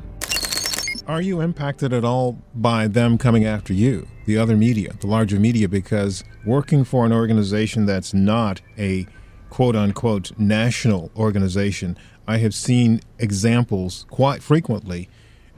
Are 1.07 1.21
you 1.21 1.41
impacted 1.41 1.93
at 1.93 2.03
all 2.03 2.41
by 2.55 2.87
them 2.87 3.17
coming 3.17 3.45
after 3.45 3.73
you, 3.73 4.07
the 4.25 4.37
other 4.37 4.55
media, 4.55 4.93
the 4.99 5.07
larger 5.07 5.39
media? 5.39 5.69
Because 5.69 6.23
working 6.45 6.83
for 6.83 7.05
an 7.05 7.11
organization 7.11 7.85
that's 7.85 8.13
not 8.13 8.61
a 8.77 9.05
quote 9.49 9.75
unquote 9.75 10.31
national 10.39 11.11
organization, 11.15 11.97
I 12.27 12.37
have 12.37 12.55
seen 12.55 13.01
examples 13.19 14.05
quite 14.09 14.41
frequently 14.41 15.07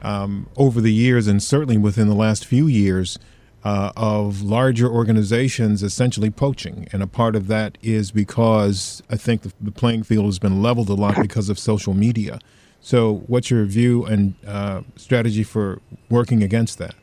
um, 0.01 0.49
over 0.57 0.81
the 0.81 0.93
years 0.93 1.27
and 1.27 1.41
certainly 1.41 1.77
within 1.77 2.07
the 2.07 2.15
last 2.15 2.45
few 2.45 2.67
years 2.67 3.17
uh, 3.63 3.91
of 3.97 4.41
larger 4.41 4.89
organizations 4.89 5.83
essentially 5.83 6.29
poaching. 6.29 6.87
And 6.91 7.01
a 7.03 7.07
part 7.07 7.35
of 7.35 7.47
that 7.47 7.77
is 7.81 8.11
because 8.11 9.01
I 9.09 9.17
think 9.17 9.41
the, 9.41 9.53
the, 9.59 9.71
playing 9.71 10.03
field 10.03 10.25
has 10.25 10.39
been 10.39 10.61
leveled 10.61 10.89
a 10.89 10.93
lot 10.93 11.15
because 11.21 11.49
of 11.49 11.59
social 11.59 11.93
media. 11.93 12.39
So, 12.79 13.23
what's 13.27 13.49
your 13.49 13.65
view 13.65 14.05
and 14.05 14.35
uh, 14.45 14.81
strategy 14.95 15.43
for 15.43 15.81
working 16.09 16.43
against 16.43 16.77
that? 16.77 16.95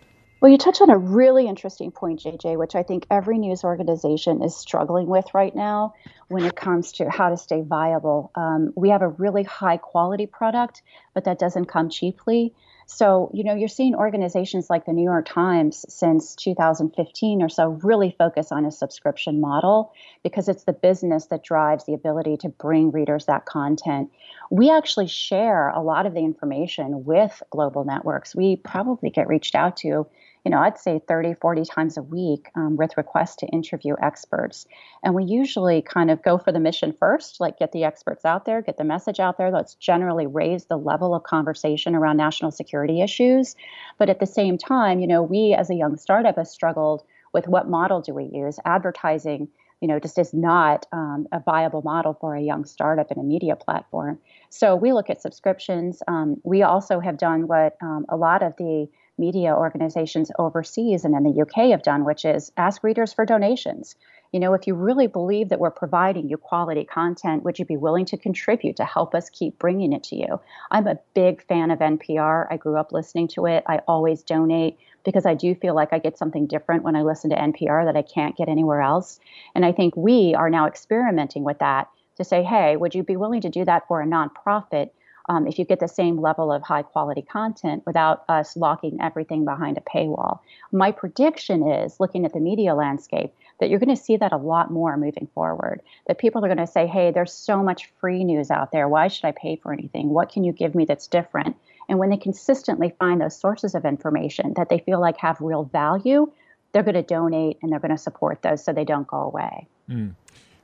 Well, 0.44 0.52
you 0.52 0.58
touch 0.58 0.82
on 0.82 0.90
a 0.90 0.98
really 0.98 1.46
interesting 1.48 1.90
point, 1.90 2.20
JJ, 2.20 2.58
which 2.58 2.74
I 2.74 2.82
think 2.82 3.06
every 3.10 3.38
news 3.38 3.64
organization 3.64 4.42
is 4.42 4.54
struggling 4.54 5.06
with 5.06 5.32
right 5.32 5.54
now 5.56 5.94
when 6.28 6.44
it 6.44 6.54
comes 6.54 6.92
to 6.92 7.08
how 7.08 7.30
to 7.30 7.36
stay 7.38 7.62
viable. 7.62 8.30
Um, 8.34 8.70
we 8.76 8.90
have 8.90 9.00
a 9.00 9.08
really 9.08 9.42
high 9.42 9.78
quality 9.78 10.26
product, 10.26 10.82
but 11.14 11.24
that 11.24 11.38
doesn't 11.38 11.64
come 11.64 11.88
cheaply. 11.88 12.52
So, 12.86 13.30
you 13.32 13.44
know, 13.44 13.54
you're 13.54 13.68
seeing 13.68 13.94
organizations 13.94 14.68
like 14.68 14.84
the 14.84 14.92
New 14.92 15.04
York 15.04 15.26
Times 15.26 15.84
since 15.88 16.34
2015 16.36 17.42
or 17.42 17.48
so 17.48 17.78
really 17.82 18.14
focus 18.18 18.52
on 18.52 18.64
a 18.64 18.70
subscription 18.70 19.40
model 19.40 19.92
because 20.22 20.48
it's 20.48 20.64
the 20.64 20.72
business 20.72 21.26
that 21.26 21.42
drives 21.42 21.84
the 21.84 21.94
ability 21.94 22.36
to 22.38 22.48
bring 22.48 22.90
readers 22.90 23.26
that 23.26 23.46
content. 23.46 24.10
We 24.50 24.70
actually 24.70 25.08
share 25.08 25.68
a 25.68 25.80
lot 25.80 26.06
of 26.06 26.14
the 26.14 26.20
information 26.20 27.04
with 27.04 27.42
global 27.50 27.84
networks. 27.84 28.34
We 28.34 28.56
probably 28.56 29.10
get 29.10 29.28
reached 29.28 29.54
out 29.54 29.76
to 29.78 30.06
you 30.44 30.50
know, 30.50 30.58
I'd 30.58 30.78
say 30.78 31.00
30, 31.08 31.34
40 31.34 31.64
times 31.64 31.96
a 31.96 32.02
week 32.02 32.50
um, 32.54 32.76
with 32.76 32.96
requests 32.96 33.36
to 33.36 33.46
interview 33.46 33.94
experts. 34.00 34.66
And 35.02 35.14
we 35.14 35.24
usually 35.24 35.80
kind 35.80 36.10
of 36.10 36.22
go 36.22 36.36
for 36.36 36.52
the 36.52 36.60
mission 36.60 36.92
first, 36.92 37.40
like 37.40 37.58
get 37.58 37.72
the 37.72 37.84
experts 37.84 38.26
out 38.26 38.44
there, 38.44 38.60
get 38.60 38.76
the 38.76 38.84
message 38.84 39.20
out 39.20 39.38
there. 39.38 39.50
Let's 39.50 39.74
generally 39.74 40.26
raise 40.26 40.66
the 40.66 40.76
level 40.76 41.14
of 41.14 41.22
conversation 41.22 41.94
around 41.94 42.18
national 42.18 42.50
security 42.50 43.00
issues. 43.00 43.56
But 43.98 44.10
at 44.10 44.20
the 44.20 44.26
same 44.26 44.58
time, 44.58 45.00
you 45.00 45.06
know, 45.06 45.22
we 45.22 45.54
as 45.54 45.70
a 45.70 45.74
young 45.74 45.96
startup 45.96 46.36
have 46.36 46.48
struggled 46.48 47.04
with 47.32 47.48
what 47.48 47.68
model 47.68 48.00
do 48.00 48.12
we 48.12 48.24
use? 48.24 48.58
Advertising 48.64 49.48
you 49.80 49.88
know, 49.88 49.98
just 49.98 50.18
is 50.18 50.32
not 50.32 50.86
um, 50.92 51.26
a 51.30 51.40
viable 51.40 51.82
model 51.82 52.16
for 52.18 52.34
a 52.34 52.40
young 52.40 52.64
startup 52.64 53.12
in 53.12 53.18
a 53.18 53.22
media 53.22 53.54
platform. 53.54 54.18
So 54.48 54.76
we 54.76 54.94
look 54.94 55.10
at 55.10 55.20
subscriptions. 55.20 56.02
Um, 56.08 56.40
we 56.42 56.62
also 56.62 57.00
have 57.00 57.18
done 57.18 57.48
what 57.48 57.76
um, 57.82 58.06
a 58.08 58.16
lot 58.16 58.42
of 58.42 58.56
the 58.56 58.88
media 59.18 59.54
organizations 59.54 60.30
overseas 60.38 61.04
and 61.04 61.14
in 61.14 61.22
the 61.22 61.42
UK 61.42 61.70
have 61.70 61.82
done, 61.82 62.04
which 62.04 62.24
is 62.24 62.52
ask 62.56 62.82
readers 62.82 63.12
for 63.12 63.24
donations. 63.24 63.96
You 64.32 64.40
know, 64.40 64.54
if 64.54 64.66
you 64.66 64.74
really 64.74 65.06
believe 65.06 65.50
that 65.50 65.60
we're 65.60 65.70
providing 65.70 66.28
you 66.28 66.36
quality 66.36 66.84
content, 66.84 67.44
would 67.44 67.60
you 67.60 67.64
be 67.64 67.76
willing 67.76 68.04
to 68.06 68.16
contribute 68.16 68.74
to 68.76 68.84
help 68.84 69.14
us 69.14 69.30
keep 69.30 69.60
bringing 69.60 69.92
it 69.92 70.02
to 70.04 70.16
you? 70.16 70.40
I'm 70.72 70.88
a 70.88 70.98
big 71.14 71.46
fan 71.46 71.70
of 71.70 71.78
NPR. 71.78 72.48
I 72.50 72.56
grew 72.56 72.76
up 72.76 72.90
listening 72.90 73.28
to 73.28 73.46
it. 73.46 73.62
I 73.68 73.78
always 73.86 74.24
donate 74.24 74.76
because 75.04 75.24
I 75.24 75.34
do 75.34 75.54
feel 75.54 75.76
like 75.76 75.92
I 75.92 76.00
get 76.00 76.18
something 76.18 76.48
different 76.48 76.82
when 76.82 76.96
I 76.96 77.02
listen 77.02 77.30
to 77.30 77.36
NPR 77.36 77.84
that 77.84 77.96
I 77.96 78.02
can't 78.02 78.36
get 78.36 78.48
anywhere 78.48 78.80
else. 78.80 79.20
And 79.54 79.64
I 79.64 79.70
think 79.70 79.96
we 79.96 80.34
are 80.34 80.50
now 80.50 80.66
experimenting 80.66 81.44
with 81.44 81.60
that 81.60 81.88
to 82.16 82.24
say, 82.24 82.42
hey, 82.42 82.76
would 82.76 82.94
you 82.94 83.04
be 83.04 83.16
willing 83.16 83.42
to 83.42 83.50
do 83.50 83.64
that 83.64 83.86
for 83.86 84.00
a 84.00 84.06
nonprofit 84.06 84.90
um, 85.28 85.46
if 85.46 85.58
you 85.58 85.64
get 85.64 85.80
the 85.80 85.88
same 85.88 86.20
level 86.20 86.52
of 86.52 86.62
high 86.62 86.82
quality 86.82 87.22
content 87.22 87.82
without 87.86 88.24
us 88.28 88.56
locking 88.56 88.98
everything 89.00 89.44
behind 89.44 89.78
a 89.78 89.80
paywall. 89.80 90.40
My 90.72 90.92
prediction 90.92 91.66
is 91.68 91.98
looking 91.98 92.24
at 92.24 92.32
the 92.32 92.40
media 92.40 92.74
landscape 92.74 93.32
that 93.60 93.70
you're 93.70 93.78
going 93.78 93.94
to 93.94 94.02
see 94.02 94.16
that 94.16 94.32
a 94.32 94.36
lot 94.36 94.70
more 94.70 94.96
moving 94.96 95.28
forward. 95.34 95.80
That 96.06 96.18
people 96.18 96.44
are 96.44 96.48
going 96.48 96.58
to 96.58 96.66
say, 96.66 96.86
hey, 96.86 97.10
there's 97.10 97.32
so 97.32 97.62
much 97.62 97.90
free 98.00 98.24
news 98.24 98.50
out 98.50 98.72
there. 98.72 98.88
Why 98.88 99.08
should 99.08 99.24
I 99.24 99.32
pay 99.32 99.56
for 99.56 99.72
anything? 99.72 100.10
What 100.10 100.30
can 100.30 100.44
you 100.44 100.52
give 100.52 100.74
me 100.74 100.84
that's 100.84 101.06
different? 101.06 101.56
And 101.88 101.98
when 101.98 102.10
they 102.10 102.16
consistently 102.16 102.94
find 102.98 103.20
those 103.20 103.38
sources 103.38 103.74
of 103.74 103.84
information 103.84 104.54
that 104.56 104.68
they 104.68 104.78
feel 104.78 105.00
like 105.00 105.16
have 105.18 105.40
real 105.40 105.64
value, 105.64 106.30
they're 106.72 106.82
going 106.82 106.94
to 106.94 107.02
donate 107.02 107.58
and 107.62 107.70
they're 107.70 107.80
going 107.80 107.90
to 107.90 107.98
support 107.98 108.42
those 108.42 108.64
so 108.64 108.72
they 108.72 108.84
don't 108.84 109.06
go 109.06 109.18
away. 109.18 109.68
Mm. 109.88 110.14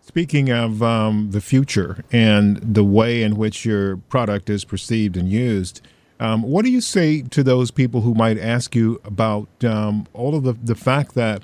Speaking 0.03 0.51
of 0.51 0.83
um, 0.83 1.31
the 1.31 1.41
future 1.41 2.05
and 2.11 2.57
the 2.57 2.85
way 2.85 3.23
in 3.23 3.37
which 3.37 3.65
your 3.65 3.99
product 3.99 4.51
is 4.51 4.65
perceived 4.65 5.17
and 5.17 5.29
used, 5.29 5.83
um, 6.19 6.43
what 6.43 6.65
do 6.65 6.71
you 6.71 6.81
say 6.81 7.23
to 7.23 7.43
those 7.43 7.71
people 7.71 8.01
who 8.01 8.15
might 8.15 8.39
ask 8.39 8.75
you 8.75 9.01
about 9.05 9.49
um, 9.65 10.07
all 10.13 10.35
of 10.35 10.43
the, 10.43 10.53
the 10.53 10.75
fact 10.75 11.15
that 11.15 11.43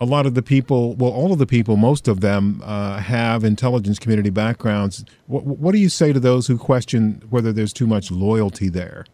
a 0.00 0.04
lot 0.04 0.26
of 0.26 0.34
the 0.34 0.42
people, 0.42 0.94
well, 0.94 1.12
all 1.12 1.32
of 1.32 1.38
the 1.38 1.46
people, 1.46 1.76
most 1.76 2.08
of 2.08 2.20
them 2.20 2.60
uh, 2.64 2.98
have 2.98 3.44
intelligence 3.44 4.00
community 4.00 4.30
backgrounds. 4.30 5.04
What, 5.26 5.44
what 5.44 5.72
do 5.72 5.78
you 5.78 5.88
say 5.88 6.12
to 6.12 6.18
those 6.18 6.48
who 6.48 6.58
question 6.58 7.22
whether 7.30 7.52
there's 7.52 7.72
too 7.72 7.86
much 7.86 8.10
loyalty 8.10 8.68
there? 8.68 9.04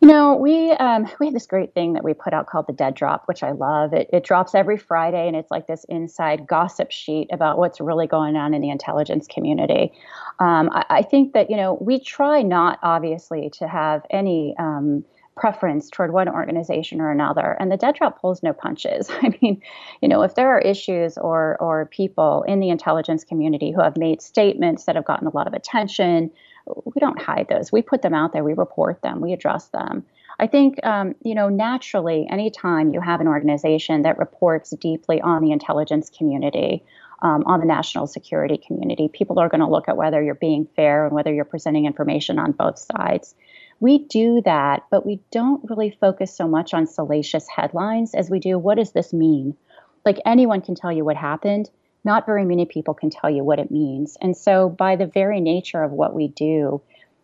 You 0.00 0.08
know, 0.08 0.34
we 0.34 0.70
um, 0.72 1.06
we 1.20 1.26
have 1.26 1.34
this 1.34 1.46
great 1.46 1.74
thing 1.74 1.92
that 1.92 2.02
we 2.02 2.14
put 2.14 2.32
out 2.32 2.46
called 2.46 2.66
the 2.66 2.72
Dead 2.72 2.94
Drop, 2.94 3.28
which 3.28 3.42
I 3.42 3.52
love. 3.52 3.92
It, 3.92 4.08
it 4.14 4.24
drops 4.24 4.54
every 4.54 4.78
Friday, 4.78 5.28
and 5.28 5.36
it's 5.36 5.50
like 5.50 5.66
this 5.66 5.84
inside 5.90 6.46
gossip 6.46 6.90
sheet 6.90 7.28
about 7.30 7.58
what's 7.58 7.82
really 7.82 8.06
going 8.06 8.34
on 8.34 8.54
in 8.54 8.62
the 8.62 8.70
intelligence 8.70 9.26
community. 9.26 9.92
Um, 10.38 10.70
I, 10.72 10.86
I, 10.88 11.02
think 11.02 11.34
that 11.34 11.50
you 11.50 11.56
know 11.56 11.76
we 11.82 12.00
try 12.00 12.40
not 12.40 12.78
obviously 12.82 13.50
to 13.58 13.68
have 13.68 14.02
any. 14.10 14.54
Um, 14.58 15.04
preference 15.36 15.88
toward 15.88 16.12
one 16.12 16.28
organization 16.28 17.00
or 17.00 17.10
another 17.10 17.56
and 17.60 17.72
the 17.72 17.76
dead 17.76 17.94
drop 17.94 18.20
pulls 18.20 18.42
no 18.42 18.52
punches 18.52 19.08
i 19.22 19.32
mean 19.40 19.58
you 20.02 20.08
know 20.08 20.20
if 20.20 20.34
there 20.34 20.50
are 20.50 20.58
issues 20.58 21.16
or 21.16 21.56
or 21.60 21.86
people 21.86 22.44
in 22.46 22.60
the 22.60 22.68
intelligence 22.68 23.24
community 23.24 23.70
who 23.70 23.80
have 23.80 23.96
made 23.96 24.20
statements 24.20 24.84
that 24.84 24.96
have 24.96 25.04
gotten 25.06 25.26
a 25.26 25.34
lot 25.34 25.46
of 25.46 25.54
attention 25.54 26.30
we 26.66 26.98
don't 27.00 27.20
hide 27.20 27.48
those. 27.48 27.72
We 27.72 27.82
put 27.82 28.02
them 28.02 28.14
out 28.14 28.32
there. 28.32 28.44
We 28.44 28.54
report 28.54 29.02
them. 29.02 29.20
We 29.20 29.32
address 29.32 29.66
them. 29.68 30.04
I 30.38 30.46
think, 30.46 30.84
um, 30.84 31.14
you 31.22 31.34
know, 31.34 31.48
naturally, 31.48 32.26
anytime 32.30 32.94
you 32.94 33.00
have 33.00 33.20
an 33.20 33.28
organization 33.28 34.02
that 34.02 34.18
reports 34.18 34.70
deeply 34.70 35.20
on 35.20 35.42
the 35.42 35.52
intelligence 35.52 36.10
community, 36.10 36.82
um, 37.22 37.44
on 37.44 37.60
the 37.60 37.66
national 37.66 38.06
security 38.06 38.56
community, 38.56 39.08
people 39.08 39.38
are 39.38 39.48
going 39.48 39.60
to 39.60 39.68
look 39.68 39.88
at 39.88 39.96
whether 39.96 40.22
you're 40.22 40.34
being 40.34 40.66
fair 40.76 41.04
and 41.04 41.14
whether 41.14 41.32
you're 41.32 41.44
presenting 41.44 41.84
information 41.84 42.38
on 42.38 42.52
both 42.52 42.78
sides. 42.78 43.34
We 43.80 44.06
do 44.06 44.40
that, 44.44 44.84
but 44.90 45.04
we 45.04 45.20
don't 45.30 45.68
really 45.68 45.90
focus 46.00 46.34
so 46.34 46.48
much 46.48 46.72
on 46.72 46.86
salacious 46.86 47.46
headlines 47.48 48.14
as 48.14 48.30
we 48.30 48.38
do 48.38 48.58
what 48.58 48.76
does 48.76 48.92
this 48.92 49.12
mean? 49.12 49.56
Like 50.04 50.18
anyone 50.24 50.62
can 50.62 50.74
tell 50.74 50.92
you 50.92 51.04
what 51.04 51.16
happened, 51.16 51.70
not 52.04 52.26
very 52.26 52.44
many 52.44 52.66
people 52.66 52.94
can 52.94 53.10
tell 53.10 53.30
you 53.30 53.44
what 53.44 53.58
it 53.58 53.70
means. 53.70 54.16
And 54.20 54.36
so, 54.36 54.68
by 54.68 54.96
the 54.96 55.06
very 55.06 55.40
nature 55.40 55.82
of 55.82 55.92
what 55.92 56.14
we 56.14 56.28
do, 56.28 56.80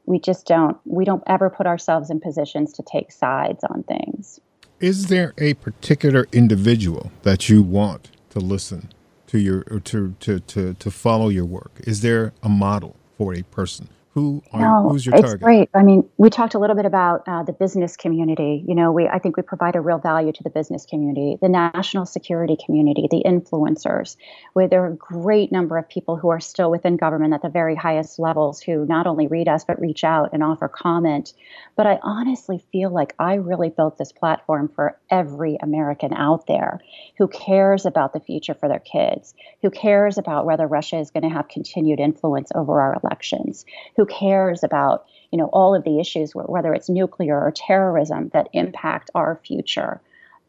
we 0.06 0.18
just 0.18 0.46
don't 0.46 0.78
we 0.84 1.04
don't 1.04 1.22
ever 1.26 1.50
put 1.50 1.66
ourselves 1.66 2.10
in 2.10 2.20
positions 2.20 2.72
to 2.74 2.82
take 2.82 3.12
sides 3.12 3.64
on 3.64 3.82
things. 3.82 4.40
Is 4.80 5.06
there 5.06 5.32
a 5.38 5.54
particular 5.54 6.26
individual 6.32 7.10
that 7.22 7.48
you 7.48 7.62
want 7.62 8.10
to 8.30 8.38
listen 8.38 8.90
to 9.26 9.38
your 9.38 9.64
or 9.70 9.80
to 9.80 10.14
to 10.20 10.40
to 10.40 10.74
to 10.74 10.90
follow 10.90 11.28
your 11.28 11.44
work? 11.44 11.72
Is 11.80 12.00
there 12.00 12.32
a 12.42 12.48
model 12.48 12.96
for 13.16 13.34
a 13.34 13.42
person? 13.42 13.88
Who 14.16 14.42
are 14.50 14.60
No, 14.62 14.88
who's 14.88 15.04
your 15.04 15.14
it's 15.14 15.24
target? 15.24 15.42
great. 15.42 15.68
I 15.74 15.82
mean, 15.82 16.08
we 16.16 16.30
talked 16.30 16.54
a 16.54 16.58
little 16.58 16.74
bit 16.74 16.86
about 16.86 17.24
uh, 17.26 17.42
the 17.42 17.52
business 17.52 17.98
community. 17.98 18.64
You 18.66 18.74
know, 18.74 18.90
we 18.90 19.06
I 19.06 19.18
think 19.18 19.36
we 19.36 19.42
provide 19.42 19.76
a 19.76 19.80
real 19.82 19.98
value 19.98 20.32
to 20.32 20.42
the 20.42 20.48
business 20.48 20.86
community, 20.86 21.36
the 21.42 21.50
national 21.50 22.06
security 22.06 22.56
community, 22.64 23.08
the 23.10 23.22
influencers. 23.26 24.16
Where 24.54 24.68
there 24.68 24.84
are 24.84 24.92
a 24.92 24.96
great 24.96 25.52
number 25.52 25.76
of 25.76 25.86
people 25.86 26.16
who 26.16 26.30
are 26.30 26.40
still 26.40 26.70
within 26.70 26.96
government 26.96 27.34
at 27.34 27.42
the 27.42 27.50
very 27.50 27.74
highest 27.74 28.18
levels 28.18 28.62
who 28.62 28.86
not 28.86 29.06
only 29.06 29.26
read 29.26 29.48
us 29.48 29.64
but 29.64 29.78
reach 29.78 30.02
out 30.02 30.30
and 30.32 30.42
offer 30.42 30.66
comment. 30.66 31.34
But 31.76 31.86
I 31.86 31.98
honestly 32.02 32.64
feel 32.72 32.88
like 32.88 33.14
I 33.18 33.34
really 33.34 33.68
built 33.68 33.98
this 33.98 34.12
platform 34.12 34.70
for 34.74 34.98
every 35.10 35.58
American 35.60 36.14
out 36.14 36.46
there 36.46 36.80
who 37.18 37.28
cares 37.28 37.84
about 37.84 38.14
the 38.14 38.20
future 38.20 38.54
for 38.54 38.66
their 38.66 38.78
kids, 38.80 39.34
who 39.60 39.68
cares 39.68 40.16
about 40.16 40.46
whether 40.46 40.66
Russia 40.66 40.96
is 40.96 41.10
going 41.10 41.24
to 41.24 41.28
have 41.28 41.48
continued 41.48 42.00
influence 42.00 42.50
over 42.54 42.80
our 42.80 42.98
elections, 43.04 43.66
who 43.98 44.05
cares 44.06 44.62
about 44.62 45.04
you 45.30 45.38
know 45.38 45.46
all 45.52 45.74
of 45.74 45.84
the 45.84 46.00
issues 46.00 46.32
whether 46.34 46.72
it's 46.72 46.88
nuclear 46.88 47.38
or 47.38 47.52
terrorism 47.52 48.30
that 48.32 48.48
impact 48.52 49.10
our 49.14 49.40
future? 49.44 50.00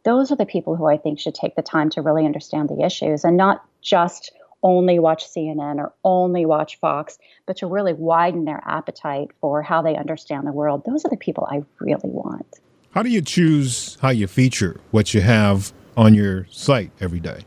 Those 0.04 0.32
are 0.32 0.38
the 0.38 0.46
people 0.46 0.76
who 0.76 0.86
i 0.86 0.98
think 0.98 1.20
should 1.20 1.36
take 1.36 1.56
the 1.56 1.62
time 1.62 1.90
to 1.92 2.02
really 2.02 2.26
understand 2.26 2.70
the 2.70 2.86
issues 2.86 3.26
and 3.26 3.36
not 3.36 3.66
just 3.82 4.32
only 4.64 5.00
watch 5.00 5.26
cnn 5.26 5.78
or 5.78 5.94
only 6.04 6.46
watch 6.46 6.80
fox 6.80 7.18
but 7.46 7.58
to 7.58 7.68
really 7.68 7.94
widen 7.94 8.46
their 8.46 8.62
appetite 8.66 9.30
for 9.42 9.62
how 9.62 9.82
they 9.82 9.96
understand 9.96 10.46
the 10.46 10.52
world. 10.52 10.84
Those 10.86 11.06
are 11.06 11.10
the 11.10 11.18
people 11.18 11.48
i 11.50 11.64
really 11.80 12.10
want. 12.10 12.60
How 12.92 13.04
do 13.04 13.10
you 13.10 13.22
choose 13.22 13.98
how 14.02 14.10
you 14.10 14.28
feature 14.28 14.80
what 14.92 15.14
you 15.14 15.22
have 15.22 15.72
on 15.96 16.14
your 16.14 16.48
site 16.50 16.92
every 17.00 17.20
day? 17.20 17.46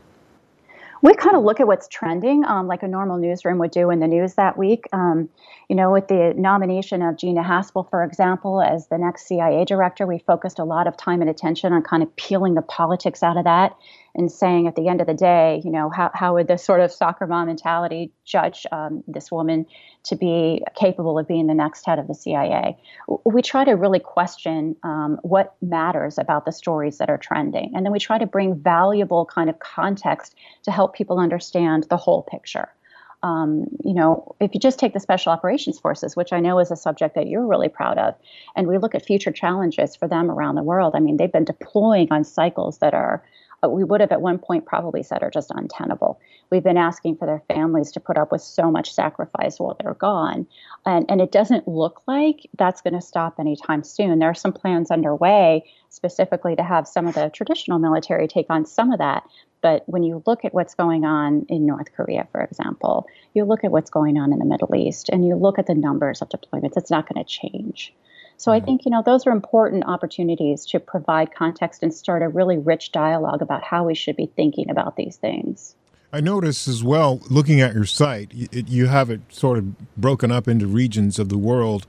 We 1.01 1.13
kind 1.15 1.35
of 1.35 1.43
look 1.43 1.59
at 1.59 1.67
what's 1.67 1.87
trending, 1.87 2.45
um, 2.45 2.67
like 2.67 2.83
a 2.83 2.87
normal 2.87 3.17
newsroom 3.17 3.57
would 3.57 3.71
do 3.71 3.89
in 3.89 3.99
the 3.99 4.07
news 4.07 4.35
that 4.35 4.57
week. 4.57 4.85
Um, 4.93 5.29
you 5.67 5.75
know, 5.75 5.91
with 5.91 6.07
the 6.07 6.33
nomination 6.37 7.01
of 7.01 7.17
Gina 7.17 7.43
Haspel, 7.43 7.89
for 7.89 8.03
example, 8.03 8.61
as 8.61 8.87
the 8.87 8.97
next 8.97 9.27
CIA 9.27 9.65
director, 9.65 10.05
we 10.05 10.19
focused 10.19 10.59
a 10.59 10.63
lot 10.63 10.87
of 10.87 10.95
time 10.97 11.21
and 11.21 11.29
attention 11.29 11.73
on 11.73 11.81
kind 11.81 12.03
of 12.03 12.15
peeling 12.17 12.53
the 12.53 12.61
politics 12.61 13.23
out 13.23 13.37
of 13.37 13.45
that 13.45 13.75
and 14.15 14.31
saying 14.31 14.67
at 14.67 14.75
the 14.75 14.87
end 14.87 15.01
of 15.01 15.07
the 15.07 15.13
day, 15.13 15.61
you 15.63 15.71
know, 15.71 15.89
how, 15.89 16.11
how 16.13 16.33
would 16.35 16.47
this 16.47 16.63
sort 16.63 16.81
of 16.81 16.91
soccer 16.91 17.27
mom 17.27 17.47
mentality 17.47 18.11
judge 18.25 18.65
um, 18.71 19.03
this 19.07 19.31
woman 19.31 19.65
to 20.03 20.15
be 20.15 20.63
capable 20.75 21.17
of 21.17 21.27
being 21.27 21.47
the 21.47 21.53
next 21.53 21.85
head 21.85 21.99
of 21.99 22.07
the 22.07 22.13
CIA? 22.13 22.77
We 23.25 23.41
try 23.41 23.63
to 23.63 23.73
really 23.73 23.99
question 23.99 24.75
um, 24.83 25.19
what 25.21 25.55
matters 25.61 26.17
about 26.17 26.45
the 26.45 26.51
stories 26.51 26.97
that 26.97 27.09
are 27.09 27.17
trending. 27.17 27.71
And 27.75 27.85
then 27.85 27.91
we 27.91 27.99
try 27.99 28.17
to 28.17 28.25
bring 28.25 28.55
valuable 28.55 29.25
kind 29.25 29.49
of 29.49 29.59
context 29.59 30.35
to 30.63 30.71
help 30.71 30.95
people 30.95 31.19
understand 31.19 31.85
the 31.89 31.97
whole 31.97 32.23
picture. 32.23 32.69
Um, 33.23 33.67
you 33.83 33.93
know, 33.93 34.35
if 34.39 34.51
you 34.53 34.59
just 34.59 34.79
take 34.79 34.93
the 34.93 34.99
Special 34.99 35.31
Operations 35.31 35.79
Forces, 35.79 36.15
which 36.15 36.33
I 36.33 36.39
know 36.39 36.57
is 36.57 36.71
a 36.71 36.75
subject 36.75 37.13
that 37.15 37.27
you're 37.27 37.45
really 37.45 37.69
proud 37.69 37.99
of, 37.99 38.15
and 38.55 38.67
we 38.67 38.79
look 38.79 38.95
at 38.95 39.05
future 39.05 39.31
challenges 39.31 39.95
for 39.95 40.07
them 40.07 40.31
around 40.31 40.55
the 40.55 40.63
world, 40.63 40.93
I 40.95 40.99
mean, 40.99 41.17
they've 41.17 41.31
been 41.31 41.45
deploying 41.45 42.07
on 42.09 42.23
cycles 42.23 42.79
that 42.79 42.95
are 42.95 43.23
Uh, 43.63 43.69
we 43.69 43.83
would 43.83 44.01
have 44.01 44.11
at 44.11 44.21
one 44.21 44.37
point 44.37 44.65
probably 44.65 45.03
said 45.03 45.21
are 45.23 45.29
just 45.29 45.51
untenable. 45.55 46.19
We've 46.49 46.63
been 46.63 46.77
asking 46.77 47.17
for 47.17 47.25
their 47.25 47.43
families 47.47 47.91
to 47.93 47.99
put 47.99 48.17
up 48.17 48.31
with 48.31 48.41
so 48.41 48.71
much 48.71 48.93
sacrifice 48.93 49.59
while 49.59 49.77
they're 49.79 49.93
gone. 49.93 50.47
And, 50.85 51.05
and 51.09 51.21
it 51.21 51.31
doesn't 51.31 51.67
look 51.67 52.01
like 52.07 52.47
that's 52.57 52.81
going 52.81 52.93
to 52.93 53.01
stop 53.01 53.39
anytime 53.39 53.83
soon. 53.83 54.19
There 54.19 54.29
are 54.29 54.33
some 54.33 54.53
plans 54.53 54.91
underway 54.91 55.63
specifically 55.89 56.55
to 56.55 56.63
have 56.63 56.87
some 56.87 57.07
of 57.07 57.15
the 57.15 57.29
traditional 57.29 57.79
military 57.79 58.27
take 58.27 58.47
on 58.49 58.65
some 58.65 58.91
of 58.91 58.99
that. 58.99 59.23
But 59.61 59.83
when 59.85 60.03
you 60.03 60.23
look 60.25 60.43
at 60.43 60.53
what's 60.53 60.73
going 60.73 61.05
on 61.05 61.45
in 61.47 61.65
North 61.65 61.93
Korea, 61.95 62.27
for 62.31 62.41
example, 62.41 63.05
you 63.33 63.45
look 63.45 63.63
at 63.63 63.71
what's 63.71 63.91
going 63.91 64.17
on 64.17 64.33
in 64.33 64.39
the 64.39 64.45
Middle 64.45 64.75
East 64.75 65.09
and 65.09 65.25
you 65.25 65.35
look 65.35 65.59
at 65.59 65.67
the 65.67 65.75
numbers 65.75 66.21
of 66.21 66.29
deployments, 66.29 66.77
it's 66.77 66.89
not 66.89 67.07
going 67.07 67.23
to 67.23 67.29
change. 67.29 67.93
So 68.41 68.51
I 68.51 68.59
think, 68.59 68.85
you 68.85 68.91
know, 68.91 69.03
those 69.05 69.27
are 69.27 69.31
important 69.31 69.83
opportunities 69.85 70.65
to 70.71 70.79
provide 70.79 71.31
context 71.31 71.83
and 71.83 71.93
start 71.93 72.23
a 72.23 72.27
really 72.27 72.57
rich 72.57 72.91
dialogue 72.91 73.43
about 73.43 73.63
how 73.63 73.83
we 73.83 73.93
should 73.93 74.15
be 74.15 74.31
thinking 74.35 74.71
about 74.71 74.95
these 74.95 75.15
things. 75.15 75.75
I 76.11 76.21
notice 76.21 76.67
as 76.67 76.83
well, 76.83 77.21
looking 77.29 77.61
at 77.61 77.75
your 77.75 77.85
site, 77.85 78.31
it, 78.33 78.67
you 78.67 78.87
have 78.87 79.11
it 79.11 79.21
sort 79.29 79.59
of 79.59 79.95
broken 79.95 80.31
up 80.31 80.47
into 80.47 80.65
regions 80.65 81.19
of 81.19 81.29
the 81.29 81.37
world. 81.37 81.85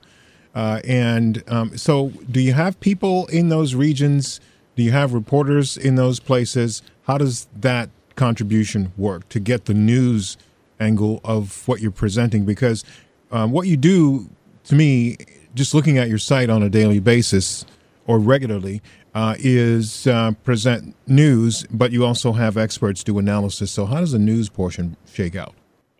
Uh, 0.53 0.79
and 0.87 1.41
um, 1.47 1.75
so, 1.75 2.09
do 2.29 2.39
you 2.39 2.53
have 2.53 2.79
people 2.79 3.25
in 3.27 3.49
those 3.49 3.73
regions? 3.73 4.39
Do 4.75 4.83
you 4.83 4.91
have 4.91 5.11
reporters 5.11 5.75
in 5.75 5.95
those 5.95 6.19
places? 6.19 6.83
How 7.07 7.17
does 7.17 7.47
that 7.61 7.89
contribution 8.15 8.93
work 8.95 9.27
to 9.29 9.39
get 9.39 9.65
the 9.65 9.73
news 9.73 10.37
angle 10.79 11.19
of 11.23 11.67
what 11.67 11.81
you're 11.81 11.89
presenting? 11.89 12.45
Because 12.45 12.83
um, 13.31 13.51
what 13.51 13.65
you 13.65 13.75
do, 13.75 14.29
to 14.65 14.75
me, 14.75 15.17
just 15.53 15.73
looking 15.73 15.97
at 15.97 16.09
your 16.09 16.17
site 16.17 16.49
on 16.49 16.63
a 16.63 16.69
daily 16.69 16.99
basis 16.99 17.65
or 18.05 18.19
regularly, 18.19 18.81
uh, 19.15 19.35
is 19.39 20.07
uh, 20.07 20.31
present 20.43 20.95
news, 21.07 21.65
but 21.69 21.91
you 21.91 22.05
also 22.05 22.33
have 22.33 22.57
experts 22.57 23.03
do 23.03 23.19
analysis. 23.19 23.71
So, 23.71 23.85
how 23.85 23.99
does 23.99 24.11
the 24.11 24.19
news 24.19 24.49
portion 24.49 24.97
shake 25.05 25.35
out? 25.35 25.53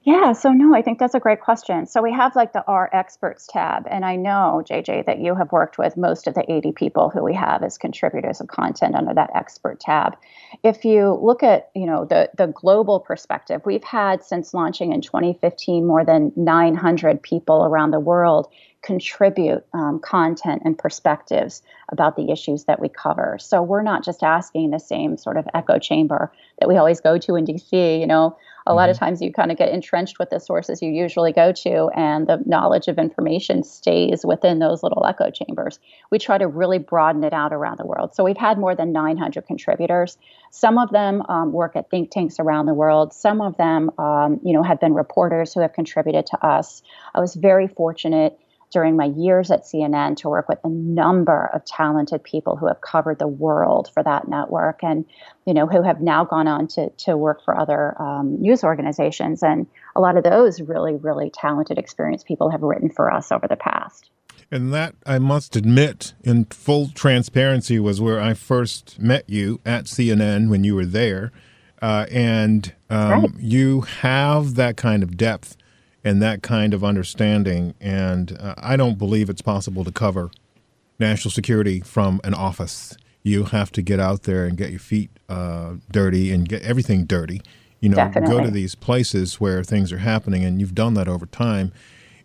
Yeah, 0.06 0.34
so 0.34 0.52
no, 0.52 0.76
I 0.76 0.82
think 0.82 1.00
that's 1.00 1.14
a 1.16 1.20
great 1.20 1.40
question. 1.40 1.86
So 1.86 2.02
we 2.02 2.12
have 2.12 2.36
like 2.36 2.52
the 2.52 2.66
Our 2.68 2.90
Experts 2.92 3.48
tab, 3.48 3.88
and 3.90 4.04
I 4.04 4.18
know, 4.18 4.62
JJ, 4.70 5.06
that 5.06 5.20
you 5.20 5.34
have 5.34 5.54
worked 5.54 5.78
with 5.78 5.96
most 5.96 6.28
of 6.28 6.34
the 6.34 6.44
80 6.52 6.74
people 6.74 7.10
who 7.10 7.24
we 7.24 7.34
have 7.36 7.64
as 7.64 7.78
contributors 7.78 8.42
of 8.42 8.50
content 8.50 8.96
under 8.96 9.14
that 9.14 9.30
expert 9.34 9.80
tab. 9.80 10.18
If 10.62 10.84
you 10.84 11.18
look 11.22 11.42
at, 11.42 11.70
you 11.74 11.86
know, 11.86 12.04
the 12.04 12.30
the 12.38 12.48
global 12.48 13.00
perspective, 13.00 13.62
we've 13.66 13.84
had 13.84 14.26
since 14.26 14.54
launching 14.54 14.92
in 14.92 15.00
2015 15.00 15.88
more 15.88 16.04
than 16.04 16.34
900 16.36 17.24
people 17.24 17.64
around 17.64 17.92
the 17.92 18.00
world 18.02 18.50
contribute 18.82 19.66
um, 19.74 20.00
content 20.00 20.64
and 20.66 20.78
perspectives 20.78 21.62
about 21.90 22.18
the 22.18 22.30
issues 22.30 22.66
that 22.66 22.82
we 22.82 22.90
cover. 22.90 23.38
So 23.40 23.62
we're 23.62 23.82
not 23.82 24.04
just 24.04 24.22
asking 24.22 24.72
the 24.72 24.80
same 24.80 25.16
sort 25.16 25.38
of 25.38 25.48
echo 25.54 25.80
chamber 25.80 26.34
that 26.60 26.68
we 26.68 26.76
always 26.76 27.00
go 27.00 27.18
to 27.18 27.36
in 27.36 27.46
DC. 27.46 28.00
You 28.02 28.08
know, 28.08 28.36
a 28.66 28.74
lot 28.74 28.90
of 28.90 28.98
times 28.98 29.22
you 29.22 29.32
kind 29.32 29.52
of 29.52 29.58
get 29.58 29.70
entrenched 29.70 30.20
with 30.20 30.30
the 30.30 30.40
sources 30.40 30.82
you 30.82 30.90
usually 30.90 31.32
go 31.32 31.52
to, 31.52 31.90
and 31.96 32.28
the 32.28 32.42
knowledge 32.46 32.88
of 32.88 32.98
information 32.98 33.64
stays 33.64 34.26
within 34.26 34.60
those 34.60 34.84
little 34.84 35.06
echo 35.06 35.30
chambers. 35.30 35.80
We 36.12 36.20
try 36.20 36.38
to 36.38 36.48
really 36.48 36.78
broaden 36.78 37.24
it 37.24 37.34
out 37.34 37.54
around 37.54 37.80
the 37.80 37.86
world. 37.86 38.16
So 38.16 38.24
we've 38.24 38.38
had 38.38 38.58
more 38.58 38.76
than 38.76 38.92
900 38.92 39.46
contributors. 39.46 40.18
Some 40.52 40.78
of 40.78 40.92
them 40.92 41.24
um, 41.28 41.52
work 41.52 41.76
at 41.76 41.90
think 41.90 42.12
tanks 42.12 42.40
around 42.40 42.68
the 42.68 42.74
world. 42.74 43.14
Some 43.14 43.42
of 43.42 43.58
them, 43.58 43.92
um, 43.98 44.40
you 44.44 44.54
know, 44.54 44.64
have 44.64 44.80
been 44.80 44.94
reporters 44.94 45.54
who 45.54 45.60
have 45.62 45.74
contributed 45.74 46.26
to 46.28 46.46
us. 46.46 46.82
I 47.14 47.20
was 47.20 47.36
very 47.36 47.68
fortunate 47.68 48.40
during 48.74 48.98
my 48.98 49.06
years 49.06 49.52
at 49.52 49.64
CNN 49.64 50.18
to 50.18 50.30
work 50.30 50.50
with 50.50 50.60
a 50.64 50.70
number 50.70 51.50
of 51.54 51.64
talented 51.64 52.24
people 52.24 52.58
who 52.58 52.68
have 52.68 52.82
covered 52.82 53.20
the 53.20 53.28
world 53.28 53.90
for 53.94 54.04
that 54.04 54.28
network 54.28 54.84
and 54.84 55.06
you 55.46 55.54
know 55.54 55.68
who 55.68 55.82
have 55.84 56.02
now 56.02 56.26
gone 56.26 56.48
on 56.48 56.68
to, 56.68 56.90
to 56.98 57.16
work 57.16 57.44
for 57.46 57.58
other 57.58 58.02
um, 58.02 58.42
news 58.42 58.64
organizations 58.64 59.44
and 59.44 59.68
a 59.96 60.02
lot 60.02 60.18
of 60.18 60.24
those 60.24 60.60
really 60.62 60.96
really 60.96 61.30
talented 61.30 61.78
experienced 61.78 62.26
people 62.26 62.50
have 62.50 62.62
written 62.64 62.90
for 62.90 63.14
us 63.14 63.32
over 63.32 63.48
the 63.48 63.56
past 63.56 64.10
And 64.52 64.74
that, 64.74 64.94
I 65.06 65.18
must 65.20 65.56
admit, 65.56 66.14
in 66.24 66.46
full 66.46 66.90
transparency, 66.94 67.80
was 67.80 68.00
where 68.00 68.20
I 68.22 68.34
first 68.36 69.00
met 69.00 69.24
you 69.28 69.60
at 69.66 69.86
CNN 69.86 70.50
when 70.50 70.64
you 70.64 70.76
were 70.76 70.86
there. 70.86 71.32
Uh, 71.82 72.06
and 72.12 72.74
um, 72.90 73.10
Right. 73.10 73.30
you 73.40 73.82
have 73.82 74.54
that 74.56 74.78
kind 74.78 75.02
of 75.04 75.18
depth 75.18 75.58
and 76.04 76.22
that 76.22 76.44
kind 76.44 76.74
of 76.74 76.84
understanding. 76.84 77.74
And 77.80 78.38
uh, 78.40 78.56
I 78.58 78.76
don't 78.76 78.98
believe 78.98 79.30
it's 79.30 79.42
possible 79.42 79.84
to 79.84 79.92
cover 79.92 80.30
national 81.00 81.32
security 81.32 81.80
from 81.82 82.20
an 82.24 82.34
office. 82.34 82.96
You 83.24 83.46
have 83.46 83.72
to 83.74 83.82
get 83.82 84.00
out 84.00 84.24
there 84.24 84.46
and 84.46 84.58
get 84.58 84.72
your 84.72 84.80
feet 84.80 85.10
uh, 85.30 85.76
dirty 85.92 86.32
and 86.32 86.48
get 86.48 86.62
everything 86.64 87.06
dirty. 87.06 87.42
You 87.80 87.90
know, 87.90 88.10
go 88.26 88.42
to 88.42 88.52
these 88.52 88.76
places 88.76 89.42
where 89.42 89.62
things 89.64 89.92
are 89.92 89.98
happening, 89.98 90.46
and 90.46 90.62
you've 90.62 90.76
done 90.76 90.94
that 90.94 91.10
over 91.10 91.26
time. 91.26 91.74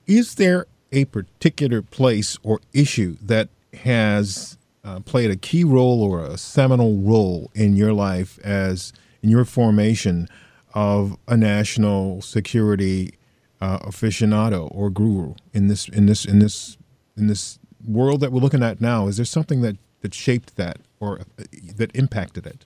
Is 0.06 0.36
there 0.36 0.66
a 0.92 1.04
particular 1.06 1.82
place 1.82 2.38
or 2.44 2.60
issue 2.72 3.16
that 3.20 3.48
has 3.82 4.56
uh, 4.84 5.00
played 5.00 5.30
a 5.30 5.36
key 5.36 5.64
role 5.64 6.02
or 6.02 6.24
a 6.24 6.38
seminal 6.38 6.96
role 6.98 7.50
in 7.54 7.76
your 7.76 7.92
life 7.92 8.38
as 8.44 8.92
in 9.22 9.30
your 9.30 9.44
formation 9.44 10.28
of 10.74 11.16
a 11.26 11.36
national 11.36 12.22
security 12.22 13.17
uh, 13.60 13.78
aficionado 13.80 14.68
or 14.74 14.90
guru 14.90 15.34
in 15.52 15.68
this 15.68 15.88
in 15.88 16.06
this 16.06 16.24
in 16.24 16.38
this 16.38 16.76
in 17.16 17.26
this 17.26 17.58
world 17.86 18.20
that 18.20 18.32
we're 18.32 18.40
looking 18.40 18.62
at 18.62 18.80
now? 18.80 19.06
Is 19.08 19.16
there 19.16 19.26
something 19.26 19.60
that 19.62 19.76
that 20.00 20.14
shaped 20.14 20.56
that 20.56 20.78
or 21.00 21.20
uh, 21.20 21.44
that 21.76 21.94
impacted 21.94 22.46
it? 22.46 22.64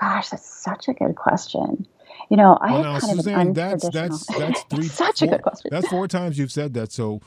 Gosh, 0.00 0.30
that's 0.30 0.48
such 0.48 0.88
a 0.88 0.92
good 0.94 1.16
question. 1.16 1.86
You 2.28 2.36
know, 2.36 2.56
I 2.60 2.72
well, 2.72 2.82
have 2.82 2.84
now, 2.84 3.00
kind 3.00 3.16
Suzanne, 3.16 3.34
of 3.34 3.46
an 3.48 3.52
that's 3.52 3.88
that's 3.90 4.26
that's 4.38 4.62
three. 4.64 4.88
Such 4.88 5.20
a 5.20 5.26
good 5.26 5.42
question. 5.42 5.68
That's 5.70 5.86
four 5.88 6.08
times 6.08 6.38
you've 6.38 6.52
said 6.52 6.72
that, 6.74 6.90
so 6.90 7.20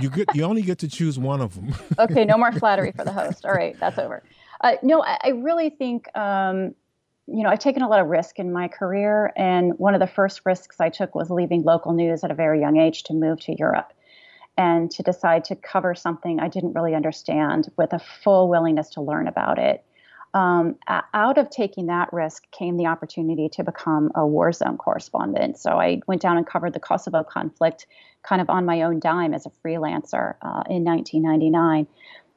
you 0.00 0.08
get 0.08 0.34
you 0.36 0.44
only 0.44 0.62
get 0.62 0.78
to 0.78 0.88
choose 0.88 1.18
one 1.18 1.40
of 1.40 1.54
them. 1.56 1.74
okay, 1.98 2.24
no 2.24 2.38
more 2.38 2.52
flattery 2.60 2.92
for 2.92 3.04
the 3.04 3.12
host. 3.12 3.44
All 3.44 3.52
right, 3.52 3.76
that's 3.80 3.98
over. 3.98 4.22
Uh, 4.60 4.74
no, 4.82 5.02
I, 5.02 5.18
I 5.24 5.28
really 5.30 5.70
think, 5.70 6.06
um, 6.16 6.74
you 7.26 7.42
know, 7.42 7.48
I've 7.48 7.60
taken 7.60 7.82
a 7.82 7.88
lot 7.88 8.00
of 8.00 8.08
risk 8.08 8.38
in 8.38 8.52
my 8.52 8.68
career, 8.68 9.32
and 9.36 9.78
one 9.78 9.94
of 9.94 10.00
the 10.00 10.06
first 10.06 10.42
risks 10.44 10.80
I 10.80 10.88
took 10.88 11.14
was 11.14 11.30
leaving 11.30 11.62
local 11.62 11.92
news 11.92 12.24
at 12.24 12.30
a 12.30 12.34
very 12.34 12.60
young 12.60 12.76
age 12.78 13.04
to 13.04 13.14
move 13.14 13.40
to 13.42 13.54
Europe 13.56 13.92
and 14.58 14.90
to 14.90 15.02
decide 15.02 15.44
to 15.44 15.56
cover 15.56 15.94
something 15.94 16.40
I 16.40 16.48
didn't 16.48 16.74
really 16.74 16.94
understand 16.94 17.70
with 17.76 17.92
a 17.92 17.98
full 17.98 18.48
willingness 18.48 18.90
to 18.90 19.00
learn 19.00 19.28
about 19.28 19.58
it. 19.58 19.84
Um, 20.34 20.76
out 20.88 21.36
of 21.36 21.50
taking 21.50 21.86
that 21.86 22.10
risk 22.12 22.50
came 22.52 22.78
the 22.78 22.86
opportunity 22.86 23.50
to 23.50 23.64
become 23.64 24.10
a 24.14 24.26
war 24.26 24.50
zone 24.52 24.78
correspondent. 24.78 25.58
So 25.58 25.78
I 25.78 26.00
went 26.06 26.22
down 26.22 26.38
and 26.38 26.46
covered 26.46 26.72
the 26.72 26.80
Kosovo 26.80 27.22
conflict 27.22 27.86
kind 28.22 28.40
of 28.40 28.48
on 28.48 28.64
my 28.64 28.82
own 28.82 28.98
dime 28.98 29.34
as 29.34 29.44
a 29.44 29.50
freelancer 29.50 30.36
uh, 30.40 30.64
in 30.70 30.84
1999. 30.84 31.86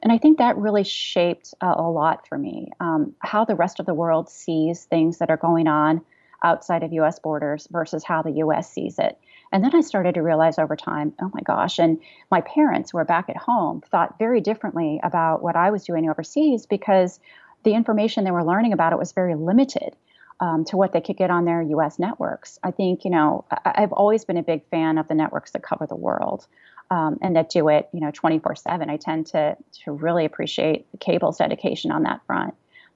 And 0.06 0.12
I 0.12 0.18
think 0.18 0.38
that 0.38 0.56
really 0.56 0.84
shaped 0.84 1.52
uh, 1.60 1.74
a 1.76 1.90
lot 1.90 2.28
for 2.28 2.38
me 2.38 2.70
um, 2.78 3.12
how 3.18 3.44
the 3.44 3.56
rest 3.56 3.80
of 3.80 3.86
the 3.86 3.92
world 3.92 4.28
sees 4.30 4.84
things 4.84 5.18
that 5.18 5.30
are 5.30 5.36
going 5.36 5.66
on 5.66 6.00
outside 6.44 6.84
of 6.84 6.92
US 6.92 7.18
borders 7.18 7.66
versus 7.72 8.04
how 8.04 8.22
the 8.22 8.30
US 8.34 8.70
sees 8.70 9.00
it. 9.00 9.18
And 9.50 9.64
then 9.64 9.74
I 9.74 9.80
started 9.80 10.14
to 10.14 10.22
realize 10.22 10.60
over 10.60 10.76
time, 10.76 11.12
oh 11.20 11.32
my 11.34 11.40
gosh, 11.40 11.80
and 11.80 11.98
my 12.30 12.40
parents 12.40 12.92
who 12.92 12.98
were 12.98 13.04
back 13.04 13.28
at 13.28 13.36
home 13.36 13.80
thought 13.80 14.16
very 14.16 14.40
differently 14.40 15.00
about 15.02 15.42
what 15.42 15.56
I 15.56 15.72
was 15.72 15.84
doing 15.84 16.08
overseas 16.08 16.66
because 16.66 17.18
the 17.64 17.74
information 17.74 18.22
they 18.22 18.30
were 18.30 18.44
learning 18.44 18.72
about 18.72 18.92
it 18.92 19.00
was 19.00 19.10
very 19.10 19.34
limited 19.34 19.96
um, 20.38 20.64
to 20.66 20.76
what 20.76 20.92
they 20.92 21.00
could 21.00 21.16
get 21.16 21.32
on 21.32 21.46
their 21.46 21.62
US 21.62 21.98
networks. 21.98 22.60
I 22.62 22.70
think, 22.70 23.04
you 23.04 23.10
know, 23.10 23.44
I- 23.50 23.72
I've 23.78 23.92
always 23.92 24.24
been 24.24 24.36
a 24.36 24.44
big 24.44 24.64
fan 24.70 24.98
of 24.98 25.08
the 25.08 25.16
networks 25.16 25.50
that 25.50 25.64
cover 25.64 25.84
the 25.84 25.96
world. 25.96 26.46
Um, 26.90 27.18
and 27.20 27.34
that 27.34 27.50
do 27.50 27.68
it, 27.68 27.88
you 27.92 28.00
know, 28.00 28.12
24/7. 28.12 28.88
I 28.88 28.96
tend 28.96 29.26
to 29.28 29.56
to 29.84 29.92
really 29.92 30.24
appreciate 30.24 30.90
the 30.92 30.98
cable's 30.98 31.38
dedication 31.38 31.90
on 31.90 32.04
that 32.04 32.24
front. 32.26 32.54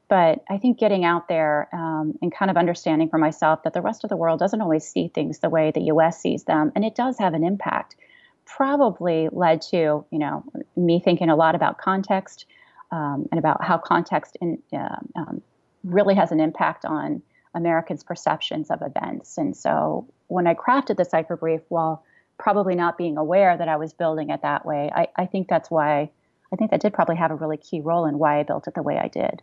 But 0.09 0.45
I 0.49 0.59
think 0.59 0.79
getting 0.79 1.05
out 1.05 1.29
there 1.29 1.69
um, 1.73 2.19
and 2.21 2.33
kind 2.35 2.51
of 2.51 2.57
understanding 2.57 3.09
for 3.09 3.19
myself 3.19 3.63
that 3.63 3.73
the 3.73 3.81
rest 3.81 4.03
of 4.03 4.11
the 4.11 4.17
world 4.17 4.41
doesn't 4.41 4.61
always 4.61 4.85
see 4.85 5.09
things 5.09 5.39
the 5.39 5.49
way 5.49 5.71
the 5.71 5.83
U.S. 5.83 6.21
sees 6.21 6.45
them, 6.45 6.73
and 6.75 6.85
it 6.85 6.95
does 6.95 7.19
have 7.19 7.35
an 7.35 7.45
impact, 7.45 7.97
probably 8.45 9.29
led 9.33 9.63
to 9.63 10.05
you 10.11 10.19
know 10.19 10.45
me 10.77 11.01
thinking 11.01 11.31
a 11.31 11.37
lot 11.37 11.55
about 11.55 11.79
context 11.79 12.47
um, 12.93 13.29
and 13.31 13.39
about 13.39 13.63
how 13.63 13.79
context 13.79 14.37
in, 14.41 14.63
uh, 14.73 14.97
um, 15.17 15.43
really 15.85 16.15
has 16.15 16.33
an 16.33 16.41
impact 16.41 16.85
on 16.85 17.23
Americans' 17.55 18.05
perceptions 18.05 18.71
of 18.71 18.83
events. 18.83 19.39
And 19.39 19.57
so 19.57 20.07
when 20.29 20.47
I 20.47 20.55
crafted 20.55 20.97
the 20.97 21.05
cipher 21.05 21.37
brief, 21.37 21.61
while 21.69 22.05
probably 22.41 22.75
not 22.75 22.99
being 22.99 23.17
aware 23.17 23.57
that 23.57 23.69
I 23.69 23.77
was 23.77 23.93
building 23.93 24.31
it 24.31 24.43
that 24.43 24.67
way, 24.67 24.91
I, 24.93 25.09
I 25.15 25.27
think 25.27 25.49
that's 25.49 25.71
why 25.71 26.11
I 26.53 26.57
think 26.57 26.73
that 26.73 26.81
did 26.81 26.93
probably 26.93 27.17
have 27.17 27.31
a 27.31 27.37
really 27.37 27.59
key 27.59 27.81
role 27.81 28.07
in 28.07 28.19
why 28.19 28.41
I 28.41 28.43
built 28.43 28.67
it 28.67 28.75
the 28.75 28.83
way 28.83 28.99
I 28.99 29.09
did. 29.09 29.43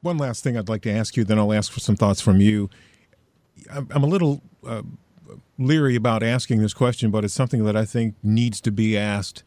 One 0.00 0.16
last 0.16 0.42
thing 0.42 0.56
I'd 0.56 0.68
like 0.68 0.82
to 0.82 0.90
ask 0.90 1.16
you, 1.16 1.24
then 1.24 1.38
I'll 1.38 1.52
ask 1.52 1.70
for 1.70 1.80
some 1.80 1.96
thoughts 1.96 2.22
from 2.22 2.40
you. 2.40 2.70
I'm, 3.70 3.88
I'm 3.90 4.02
a 4.02 4.06
little 4.06 4.40
uh, 4.66 4.82
leery 5.58 5.96
about 5.96 6.22
asking 6.22 6.60
this 6.60 6.72
question, 6.72 7.10
but 7.10 7.24
it's 7.24 7.34
something 7.34 7.64
that 7.64 7.76
I 7.76 7.84
think 7.84 8.14
needs 8.22 8.60
to 8.62 8.70
be 8.70 8.96
asked, 8.96 9.42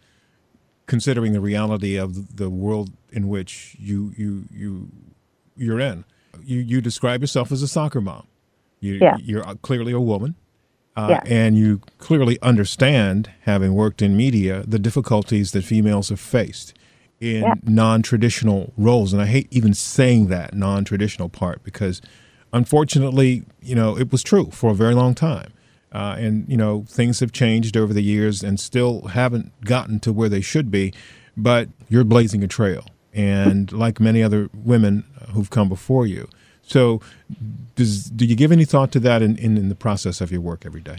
considering 0.86 1.34
the 1.34 1.42
reality 1.42 1.96
of 1.96 2.36
the 2.36 2.50
world 2.50 2.92
in 3.12 3.28
which 3.28 3.76
you 3.80 4.14
you 4.16 4.44
you 4.52 4.90
you're 5.56 5.80
in. 5.80 6.06
You 6.44 6.60
you 6.60 6.82
describe 6.82 7.22
yourself 7.22 7.52
as 7.52 7.64
a 7.64 7.68
soccer 7.68 8.02
mom. 8.02 8.28
You, 8.80 8.96
Yeah. 8.96 9.16
You're 9.20 9.44
clearly 9.62 9.94
a 9.94 10.00
woman. 10.02 10.36
Uh, 10.96 11.08
Yeah. 11.10 11.22
And 11.26 11.58
you 11.58 11.82
clearly 11.98 12.38
understand, 12.42 13.32
having 13.42 13.74
worked 13.74 14.02
in 14.02 14.16
media, 14.16 14.64
the 14.68 14.78
difficulties 14.80 15.52
that 15.52 15.64
females 15.64 16.10
have 16.10 16.20
faced 16.20 16.74
in 17.20 17.42
Yeah. 17.44 17.54
non-traditional 17.64 18.74
roles 18.76 19.14
and 19.14 19.22
i 19.22 19.26
hate 19.26 19.48
even 19.50 19.74
saying 19.74 20.28
that 20.28 20.54
non-traditional 20.54 21.30
part 21.30 21.64
because 21.64 22.02
unfortunately 22.52 23.44
you 23.62 23.76
know 23.76 23.98
it 23.98 24.12
was 24.12 24.24
true 24.24 24.50
for 24.52 24.72
a 24.72 24.76
very 24.76 24.94
long 24.94 25.14
time 25.16 25.52
uh, 25.94 26.16
and 26.20 26.46
you 26.50 26.58
know 26.58 26.84
things 26.88 27.20
have 27.20 27.32
changed 27.32 27.78
over 27.78 27.94
the 27.94 28.04
years 28.04 28.44
and 28.44 28.60
still 28.60 29.08
haven't 29.10 29.52
gotten 29.62 30.00
to 30.00 30.12
where 30.12 30.30
they 30.30 30.42
should 30.42 30.70
be 30.70 30.94
but 31.38 31.70
you're 31.90 32.04
blazing 32.04 32.44
a 32.44 32.48
trail 32.48 32.86
and 33.14 33.72
like 33.72 34.00
many 34.00 34.22
other 34.22 34.50
women 34.54 35.04
who've 35.34 35.50
come 35.50 35.70
before 35.70 36.06
you 36.06 36.28
so 36.64 37.02
does 37.76 38.06
do 38.06 38.26
you 38.26 38.36
give 38.36 38.52
any 38.52 38.66
thought 38.66 38.92
to 38.92 39.00
that 39.00 39.22
in, 39.22 39.38
in, 39.38 39.58
in 39.58 39.70
the 39.70 39.76
process 39.76 40.22
of 40.22 40.32
your 40.32 40.42
work 40.42 40.66
every 40.66 40.82
day 40.82 40.98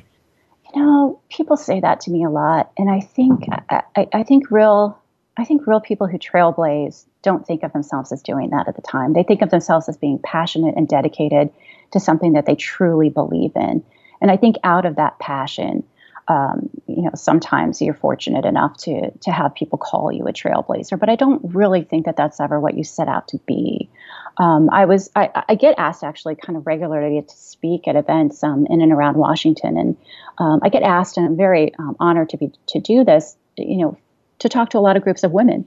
You 0.75 0.83
know, 0.83 1.21
people 1.31 1.57
say 1.57 1.81
that 1.81 2.01
to 2.03 2.11
me 2.11 2.25
a 2.25 2.31
lot, 2.31 2.71
and 2.77 2.91
I 2.91 3.01
think 3.01 3.47
I, 3.69 4.09
I, 4.13 4.23
think 4.23 4.51
real 4.51 4.99
I 5.37 5.45
think 5.45 5.67
real 5.67 5.81
people 5.81 6.07
who 6.07 6.19
trailblaze 6.19 7.05
don't 7.23 7.47
think 7.47 7.63
of 7.63 7.73
themselves 7.73 8.13
as 8.13 8.23
doing 8.23 8.51
that 8.51 8.69
at 8.69 8.77
the 8.77 8.83
time. 8.83 9.13
They 9.13 9.23
think 9.23 9.43
of 9.43 9.51
themselves 9.51 9.89
as 9.89 9.97
being 9.97 10.19
passionate 10.19 10.77
and 10.77 10.87
dedicated 10.87 11.51
to 11.93 12.01
something 12.01 12.35
that 12.35 12.47
they 12.47 12.55
truly 12.55 13.09
believe 13.09 13.53
in. 13.57 13.83
And 14.21 14.31
I 14.31 14.37
think 14.37 14.57
out 14.63 14.85
of 14.85 14.97
that 14.97 15.19
passion, 15.19 15.85
um, 16.29 16.71
you 16.87 17.03
know, 17.03 17.11
sometimes 17.15 17.83
you're 17.83 17.95
fortunate 17.95 18.45
enough 18.45 18.77
to 18.79 19.11
to 19.11 19.31
have 19.33 19.55
people 19.55 19.79
call 19.79 20.13
you 20.13 20.27
a 20.27 20.33
trailblazer. 20.33 20.99
But 20.99 21.09
I 21.09 21.17
don't 21.17 21.41
really 21.55 21.83
think 21.83 22.07
that 22.07 22.17
that's 22.17 22.41
ever 22.41 22.61
what 22.61 22.77
you 22.77 22.85
set 22.85 23.09
out 23.09 23.29
to 23.29 23.39
be. 23.47 23.91
Um, 24.37 24.69
I 24.71 24.85
was 24.85 25.11
I, 25.15 25.45
I 25.49 25.55
get 25.55 25.77
asked 25.79 26.03
actually 26.03 26.35
kind 26.35 26.57
of 26.57 26.67
regularly 26.67 27.23
to 27.23 27.37
speak 27.37 27.87
at 27.87 27.97
events 27.97 28.43
um, 28.43 28.67
in 28.69 28.81
and 28.81 28.93
around 28.93 29.17
Washington, 29.17 29.79
and 29.79 29.97
um, 30.39 30.61
I 30.63 30.69
get 30.69 30.83
asked, 30.83 31.17
and 31.17 31.27
I'm 31.27 31.37
very 31.37 31.73
um, 31.79 31.97
honored 32.01 32.31
to 32.31 32.37
be 32.37 32.53
to 32.69 32.81
do 32.81 33.05
this. 33.05 33.37
You 33.57 33.79
know, 33.79 33.99
to 34.41 34.49
talk 34.49 34.71
to 34.71 34.79
a 34.79 34.81
lot 34.81 34.97
of 34.97 35.03
groups 35.03 35.23
of 35.23 35.33
women. 35.33 35.67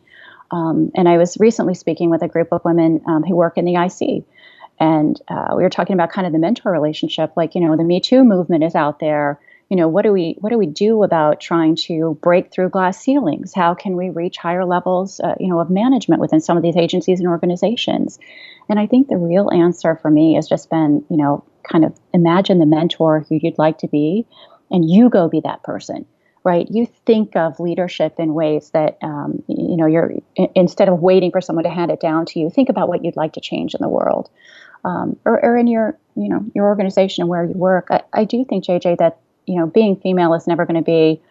Um, 0.52 0.92
and 0.96 1.10
I 1.10 1.18
was 1.18 1.38
recently 1.40 1.74
speaking 1.74 2.10
with 2.10 2.22
a 2.22 2.28
group 2.28 2.50
of 2.52 2.64
women 2.64 3.02
um, 3.06 3.24
who 3.24 3.36
work 3.36 3.58
in 3.58 3.66
the 3.66 3.76
IC. 3.76 4.24
And 4.80 5.20
uh, 5.28 5.56
we 5.56 5.64
were 5.64 5.70
talking 5.70 5.94
about 5.94 6.12
kind 6.12 6.28
of 6.28 6.34
the 6.34 6.40
mentor 6.40 6.72
relationship. 6.72 7.34
Like, 7.36 7.56
you 7.56 7.62
know, 7.62 7.76
the 7.76 7.84
Me 7.84 8.00
Too 8.00 8.24
movement 8.24 8.64
is 8.64 8.76
out 8.76 9.00
there. 9.00 9.40
You 9.70 9.76
know, 9.76 9.88
what 9.88 10.04
do 10.04 10.14
we 10.14 10.36
what 10.40 10.52
do 10.52 10.58
we 10.58 10.66
do 10.66 11.04
about 11.04 11.42
trying 11.42 11.76
to 11.88 12.18
break 12.22 12.52
through 12.52 12.70
glass 12.70 13.00
ceilings? 13.00 13.54
How 13.54 13.74
can 13.74 13.98
we 13.98 14.10
reach 14.10 14.38
higher 14.38 14.66
levels, 14.66 15.20
uh, 15.20 15.36
you 15.40 15.48
know, 15.50 15.60
of 15.60 15.70
management 15.70 16.22
within 16.22 16.40
some 16.40 16.56
of 16.56 16.64
these 16.64 16.78
agencies 16.78 17.20
and 17.20 17.28
organizations? 17.28 18.18
And 18.70 18.80
I 18.80 18.88
think 18.88 19.08
the 19.08 19.18
real 19.18 19.50
answer 19.52 19.98
for 20.02 20.10
me 20.10 20.36
has 20.36 20.48
just 20.48 20.70
been, 20.70 21.04
you 21.10 21.18
know, 21.18 21.44
kind 21.70 21.84
of 21.84 21.98
imagine 22.14 22.60
the 22.60 22.66
mentor 22.66 23.26
who 23.28 23.40
you'd 23.42 23.58
like 23.58 23.80
to 23.80 23.88
be, 23.88 24.26
and 24.72 24.90
you 24.90 25.10
go 25.10 25.28
be 25.28 25.42
that 25.42 25.64
person 25.64 26.06
right? 26.48 26.68
You 26.72 26.88
think 27.06 27.36
of 27.36 27.60
leadership 27.60 28.16
in 28.20 28.34
ways 28.34 28.70
that, 28.70 28.98
um, 29.02 29.44
you 29.50 29.76
know, 29.76 29.86
you're 29.86 30.14
instead 30.56 30.88
of 30.88 31.02
waiting 31.02 31.30
for 31.30 31.42
someone 31.42 31.66
to 31.66 31.70
hand 31.70 31.92
it 31.92 32.00
down 32.00 32.26
to 32.28 32.40
you, 32.40 32.50
think 32.50 32.70
about 32.70 32.88
what 32.88 33.04
you'd 33.04 33.18
like 33.18 33.34
to 33.34 33.42
change 33.42 33.76
in 33.76 33.82
the 33.82 33.90
world, 33.90 34.30
um, 34.86 35.18
or, 35.26 35.44
or 35.44 35.58
in 35.58 35.68
your, 35.68 35.98
you 36.16 36.30
know, 36.30 36.46
your 36.56 36.68
organization 36.68 37.24
and 37.24 37.30
where 37.30 37.44
you 37.44 37.52
work. 37.54 37.88
I, 37.92 38.04
I 38.14 38.24
do 38.24 38.46
think, 38.46 38.64
JJ, 38.64 39.00
that 39.00 39.20
you 39.48 39.56
know, 39.56 39.66
being 39.66 39.96
female 39.96 40.34
is 40.36 40.46
never 40.46 40.66
going 40.66 40.78
to 40.78 40.84
be 40.84 41.22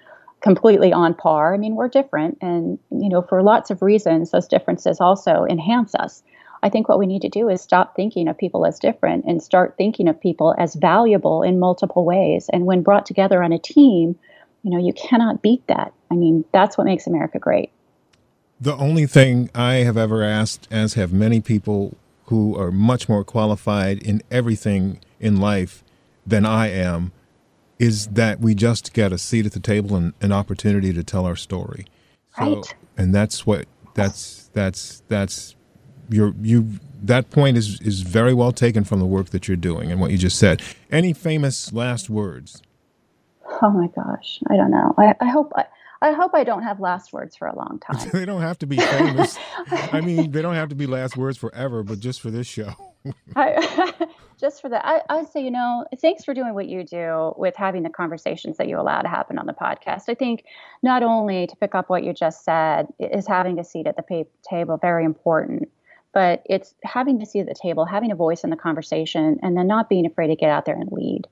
completely 0.40 0.92
on 0.92 1.14
par. 1.14 1.54
I 1.54 1.58
mean, 1.58 1.76
we're 1.76 1.88
different, 1.88 2.38
and 2.40 2.78
you 2.90 3.08
know, 3.08 3.22
for 3.22 3.42
lots 3.42 3.70
of 3.70 3.82
reasons, 3.82 4.32
those 4.32 4.48
differences 4.48 5.00
also 5.00 5.46
enhance 5.48 5.94
us. 5.94 6.22
I 6.62 6.68
think 6.68 6.88
what 6.88 6.98
we 6.98 7.06
need 7.06 7.22
to 7.22 7.28
do 7.28 7.48
is 7.48 7.60
stop 7.60 7.94
thinking 7.94 8.28
of 8.28 8.36
people 8.36 8.66
as 8.66 8.78
different 8.78 9.24
and 9.26 9.42
start 9.42 9.76
thinking 9.76 10.08
of 10.08 10.20
people 10.20 10.54
as 10.58 10.74
valuable 10.74 11.42
in 11.42 11.60
multiple 11.60 12.04
ways. 12.04 12.48
And 12.52 12.64
when 12.64 12.82
brought 12.82 13.06
together 13.06 13.42
on 13.42 13.52
a 13.52 13.58
team, 13.58 14.18
you 14.62 14.70
know, 14.70 14.78
you 14.78 14.92
cannot 14.92 15.42
beat 15.42 15.66
that. 15.68 15.92
I 16.10 16.14
mean, 16.14 16.44
that's 16.52 16.76
what 16.76 16.86
makes 16.86 17.06
America 17.06 17.38
great. 17.38 17.70
The 18.60 18.74
only 18.74 19.06
thing 19.06 19.50
I 19.54 19.74
have 19.74 19.96
ever 19.96 20.24
asked, 20.24 20.66
as 20.70 20.94
have 20.94 21.12
many 21.12 21.40
people 21.40 21.94
who 22.24 22.58
are 22.58 22.72
much 22.72 23.08
more 23.08 23.22
qualified 23.22 24.02
in 24.02 24.22
everything 24.30 24.98
in 25.20 25.38
life 25.40 25.84
than 26.26 26.44
I 26.46 26.68
am, 26.68 27.12
is 27.78 28.08
that 28.08 28.40
we 28.40 28.54
just 28.54 28.92
get 28.94 29.12
a 29.12 29.18
seat 29.18 29.46
at 29.46 29.52
the 29.52 29.60
table 29.60 29.96
and 29.96 30.14
an 30.20 30.32
opportunity 30.32 30.92
to 30.92 31.04
tell 31.04 31.26
our 31.26 31.36
story. 31.36 31.86
So, 32.38 32.56
Right. 32.56 32.74
and 32.96 33.14
that's 33.14 33.46
what 33.46 33.66
that's 33.94 34.50
that's 34.54 35.02
that's 35.08 35.56
your 36.10 36.34
you 36.42 36.68
that 37.02 37.30
point 37.30 37.56
is 37.56 37.80
is 37.82 38.02
very 38.02 38.34
well 38.34 38.52
taken 38.52 38.84
from 38.84 39.00
the 39.00 39.06
work 39.06 39.30
that 39.30 39.48
you're 39.48 39.56
doing 39.56 39.90
and 39.92 40.00
what 40.00 40.10
you 40.10 40.18
just 40.18 40.38
said. 40.38 40.62
Any 40.90 41.12
famous 41.12 41.72
last 41.72 42.10
words? 42.10 42.62
Oh 43.62 43.70
my 43.70 43.88
gosh, 43.88 44.40
I 44.50 44.56
don't 44.56 44.70
know. 44.70 44.94
I, 44.98 45.14
I 45.20 45.26
hope 45.30 45.52
I, 45.56 45.64
I 46.02 46.12
hope 46.12 46.32
I 46.34 46.44
don't 46.44 46.62
have 46.62 46.80
last 46.80 47.12
words 47.12 47.36
for 47.36 47.48
a 47.48 47.56
long 47.56 47.80
time. 47.86 48.10
they 48.12 48.24
don't 48.26 48.42
have 48.42 48.58
to 48.60 48.66
be 48.66 48.76
famous. 48.76 49.38
I 49.70 50.00
mean, 50.00 50.30
they 50.32 50.42
don't 50.42 50.54
have 50.54 50.68
to 50.70 50.74
be 50.74 50.86
last 50.86 51.16
words 51.16 51.38
forever, 51.38 51.82
but 51.82 52.00
just 52.00 52.20
for 52.20 52.30
this 52.30 52.46
show. 52.46 52.74
I, 53.36 53.94
just 54.38 54.60
for 54.60 54.68
that, 54.68 54.84
I, 54.84 55.02
I'd 55.08 55.28
say, 55.28 55.42
you 55.42 55.50
know, 55.50 55.84
thanks 56.00 56.24
for 56.24 56.34
doing 56.34 56.54
what 56.54 56.68
you 56.68 56.84
do 56.84 57.32
with 57.36 57.56
having 57.56 57.82
the 57.82 57.90
conversations 57.90 58.56
that 58.58 58.68
you 58.68 58.78
allow 58.78 59.00
to 59.00 59.08
happen 59.08 59.38
on 59.38 59.46
the 59.46 59.52
podcast. 59.52 60.08
I 60.08 60.14
think 60.14 60.44
not 60.82 61.02
only 61.02 61.46
to 61.46 61.56
pick 61.56 61.74
up 61.74 61.88
what 61.88 62.04
you 62.04 62.12
just 62.12 62.44
said 62.44 62.88
is 62.98 63.26
having 63.26 63.58
a 63.58 63.64
seat 63.64 63.86
at 63.86 63.96
the 63.96 64.02
pa- 64.02 64.30
table 64.48 64.76
very 64.76 65.04
important, 65.04 65.70
but 66.12 66.42
it's 66.46 66.74
having 66.82 67.20
a 67.20 67.26
seat 67.26 67.40
at 67.40 67.46
the 67.48 67.54
table, 67.54 67.84
having 67.84 68.10
a 68.12 68.16
voice 68.16 68.44
in 68.44 68.50
the 68.50 68.56
conversation, 68.56 69.38
and 69.42 69.56
then 69.56 69.66
not 69.66 69.88
being 69.88 70.06
afraid 70.06 70.28
to 70.28 70.36
get 70.36 70.50
out 70.50 70.64
there 70.64 70.76
and 70.76 70.90
lead. 70.92 71.26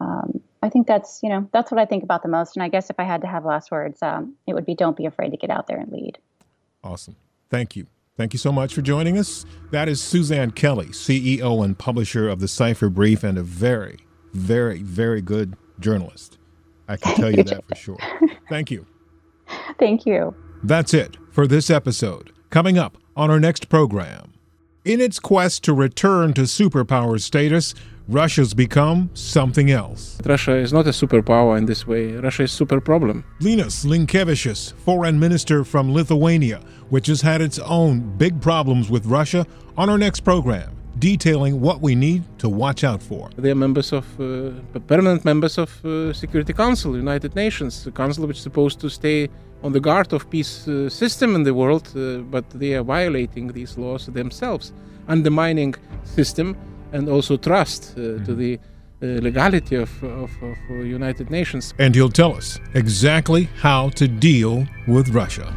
um, 0.00 0.40
I 0.62 0.68
think 0.68 0.86
that's 0.86 1.20
you 1.22 1.30
know 1.30 1.48
that's 1.52 1.70
what 1.70 1.80
I 1.80 1.86
think 1.86 2.02
about 2.02 2.22
the 2.22 2.28
most. 2.28 2.56
And 2.56 2.62
I 2.62 2.68
guess 2.68 2.90
if 2.90 3.00
I 3.00 3.04
had 3.04 3.22
to 3.22 3.26
have 3.26 3.44
last 3.44 3.70
words, 3.70 4.02
um, 4.02 4.34
it 4.46 4.54
would 4.54 4.66
be 4.66 4.74
don't 4.74 4.96
be 4.96 5.06
afraid 5.06 5.30
to 5.30 5.36
get 5.36 5.50
out 5.50 5.66
there 5.66 5.78
and 5.78 5.90
lead. 5.90 6.18
Awesome. 6.84 7.16
Thank 7.48 7.76
you. 7.76 7.86
Thank 8.20 8.34
you 8.34 8.38
so 8.38 8.52
much 8.52 8.74
for 8.74 8.82
joining 8.82 9.16
us. 9.16 9.46
That 9.70 9.88
is 9.88 9.98
Suzanne 9.98 10.50
Kelly, 10.50 10.88
CEO 10.88 11.64
and 11.64 11.78
publisher 11.78 12.28
of 12.28 12.38
the 12.38 12.48
Cipher 12.48 12.90
Brief, 12.90 13.24
and 13.24 13.38
a 13.38 13.42
very, 13.42 14.00
very, 14.34 14.82
very 14.82 15.22
good 15.22 15.56
journalist. 15.78 16.36
I 16.86 16.98
can 16.98 17.16
tell 17.16 17.34
you 17.34 17.42
that 17.44 17.66
for 17.66 17.74
sure. 17.74 17.98
Thank 18.50 18.70
you. 18.70 18.84
Thank 19.78 20.04
you. 20.04 20.34
That's 20.62 20.92
it 20.92 21.16
for 21.30 21.46
this 21.46 21.70
episode. 21.70 22.30
Coming 22.50 22.76
up 22.76 22.98
on 23.16 23.30
our 23.30 23.40
next 23.40 23.70
program. 23.70 24.34
In 24.84 25.00
its 25.00 25.18
quest 25.18 25.64
to 25.64 25.72
return 25.72 26.34
to 26.34 26.42
superpower 26.42 27.18
status, 27.18 27.74
Russia's 28.10 28.54
become 28.54 29.08
something 29.14 29.70
else. 29.70 30.18
Russia 30.26 30.56
is 30.56 30.72
not 30.72 30.84
a 30.84 30.90
superpower 30.90 31.56
in 31.56 31.66
this 31.66 31.86
way. 31.86 32.10
Russia 32.16 32.42
is 32.42 32.50
super 32.50 32.80
problem. 32.80 33.24
Linas 33.40 33.84
Linkevičius, 33.86 34.72
foreign 34.84 35.20
minister 35.20 35.62
from 35.62 35.94
Lithuania, 35.94 36.58
which 36.88 37.06
has 37.06 37.20
had 37.20 37.40
its 37.40 37.60
own 37.60 38.00
big 38.18 38.40
problems 38.40 38.90
with 38.90 39.06
Russia, 39.06 39.46
on 39.76 39.88
our 39.88 39.96
next 39.96 40.20
program, 40.20 40.72
detailing 40.98 41.60
what 41.60 41.80
we 41.82 41.94
need 41.94 42.24
to 42.40 42.48
watch 42.48 42.82
out 42.82 43.00
for. 43.00 43.30
They 43.38 43.52
are 43.52 43.60
members 43.66 43.92
of, 43.92 44.04
uh, 44.20 44.54
permanent 44.88 45.24
members 45.24 45.56
of 45.56 45.70
uh, 45.84 46.12
Security 46.12 46.52
Council, 46.52 46.96
United 46.96 47.36
Nations, 47.36 47.84
the 47.84 47.92
council 47.92 48.26
which 48.26 48.38
is 48.38 48.42
supposed 48.42 48.80
to 48.80 48.90
stay 48.90 49.28
on 49.62 49.72
the 49.72 49.80
guard 49.80 50.12
of 50.12 50.28
peace 50.30 50.66
uh, 50.66 50.88
system 50.88 51.36
in 51.36 51.44
the 51.44 51.54
world, 51.54 51.86
uh, 51.94 52.18
but 52.28 52.44
they 52.50 52.74
are 52.74 52.82
violating 52.82 53.52
these 53.52 53.78
laws 53.78 54.06
themselves, 54.06 54.72
undermining 55.06 55.76
system 56.02 56.56
and 56.92 57.08
also 57.08 57.36
trust 57.36 57.94
uh, 57.96 58.00
mm-hmm. 58.00 58.24
to 58.24 58.34
the 58.34 58.58
uh, 59.02 59.06
legality 59.22 59.76
of, 59.76 60.02
of, 60.02 60.30
of 60.42 60.58
United 60.86 61.30
Nations. 61.30 61.72
And 61.78 61.94
he'll 61.94 62.10
tell 62.10 62.34
us 62.34 62.58
exactly 62.74 63.44
how 63.56 63.88
to 63.90 64.06
deal 64.06 64.66
with 64.86 65.08
Russia. 65.10 65.54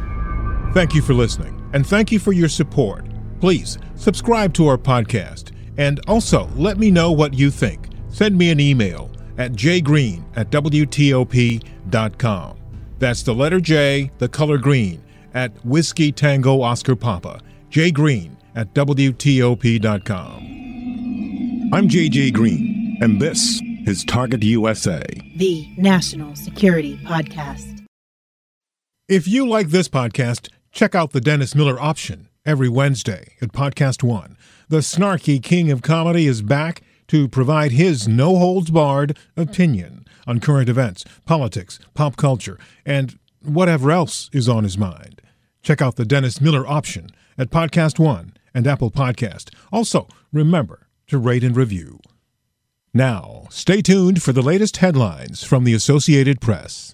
Thank 0.72 0.94
you 0.94 1.02
for 1.02 1.14
listening, 1.14 1.68
and 1.72 1.86
thank 1.86 2.10
you 2.10 2.18
for 2.18 2.32
your 2.32 2.48
support. 2.48 3.06
Please 3.40 3.78
subscribe 3.94 4.54
to 4.54 4.66
our 4.66 4.78
podcast, 4.78 5.52
and 5.76 6.00
also 6.08 6.48
let 6.56 6.78
me 6.78 6.90
know 6.90 7.12
what 7.12 7.34
you 7.34 7.50
think. 7.50 7.88
Send 8.08 8.36
me 8.38 8.50
an 8.50 8.60
email 8.60 9.10
at 9.38 9.52
jgreen 9.52 10.24
at 10.36 10.50
WTOP.com. 10.50 11.60
That's 12.98 13.22
the 13.22 13.34
letter 13.34 13.60
J, 13.60 14.10
the 14.18 14.28
color 14.28 14.56
green, 14.56 15.04
at 15.34 15.52
Whiskey 15.64 16.12
Tango 16.12 16.62
Oscar 16.62 16.96
Papa, 16.96 17.40
jgreen 17.70 18.36
at 18.54 18.72
WTOP.com. 18.72 20.53
I'm 21.72 21.88
JJ 21.88 22.32
Green, 22.34 22.98
and 23.00 23.20
this 23.20 23.60
is 23.86 24.04
Target 24.04 24.42
USA, 24.44 25.02
the 25.36 25.68
National 25.76 26.34
Security 26.36 26.96
Podcast. 27.04 27.84
If 29.08 29.26
you 29.26 29.46
like 29.48 29.68
this 29.68 29.88
podcast, 29.88 30.48
check 30.72 30.94
out 30.94 31.12
the 31.12 31.20
Dennis 31.20 31.54
Miller 31.54 31.80
option 31.80 32.28
every 32.46 32.68
Wednesday 32.68 33.34
at 33.40 33.52
Podcast 33.52 34.02
One. 34.02 34.36
The 34.68 34.78
snarky 34.78 35.42
king 35.42 35.70
of 35.70 35.82
comedy 35.82 36.26
is 36.26 36.42
back 36.42 36.82
to 37.08 37.28
provide 37.28 37.72
his 37.72 38.06
no 38.06 38.36
holds 38.36 38.70
barred 38.70 39.18
opinion 39.36 40.04
on 40.26 40.40
current 40.40 40.68
events, 40.68 41.04
politics, 41.24 41.78
pop 41.94 42.16
culture, 42.16 42.58
and 42.86 43.18
whatever 43.42 43.90
else 43.90 44.30
is 44.32 44.48
on 44.48 44.64
his 44.64 44.78
mind. 44.78 45.20
Check 45.62 45.80
out 45.82 45.96
the 45.96 46.04
Dennis 46.06 46.40
Miller 46.40 46.66
option 46.66 47.10
at 47.38 47.50
Podcast 47.50 47.98
One 47.98 48.32
and 48.54 48.66
Apple 48.66 48.90
Podcast. 48.90 49.52
Also, 49.72 50.06
remember 50.32 50.83
to 51.08 51.18
rate 51.18 51.44
and 51.44 51.56
review. 51.56 52.00
Now, 52.92 53.46
stay 53.50 53.82
tuned 53.82 54.22
for 54.22 54.32
the 54.32 54.42
latest 54.42 54.76
headlines 54.76 55.42
from 55.42 55.64
the 55.64 55.74
Associated 55.74 56.40
Press. 56.40 56.93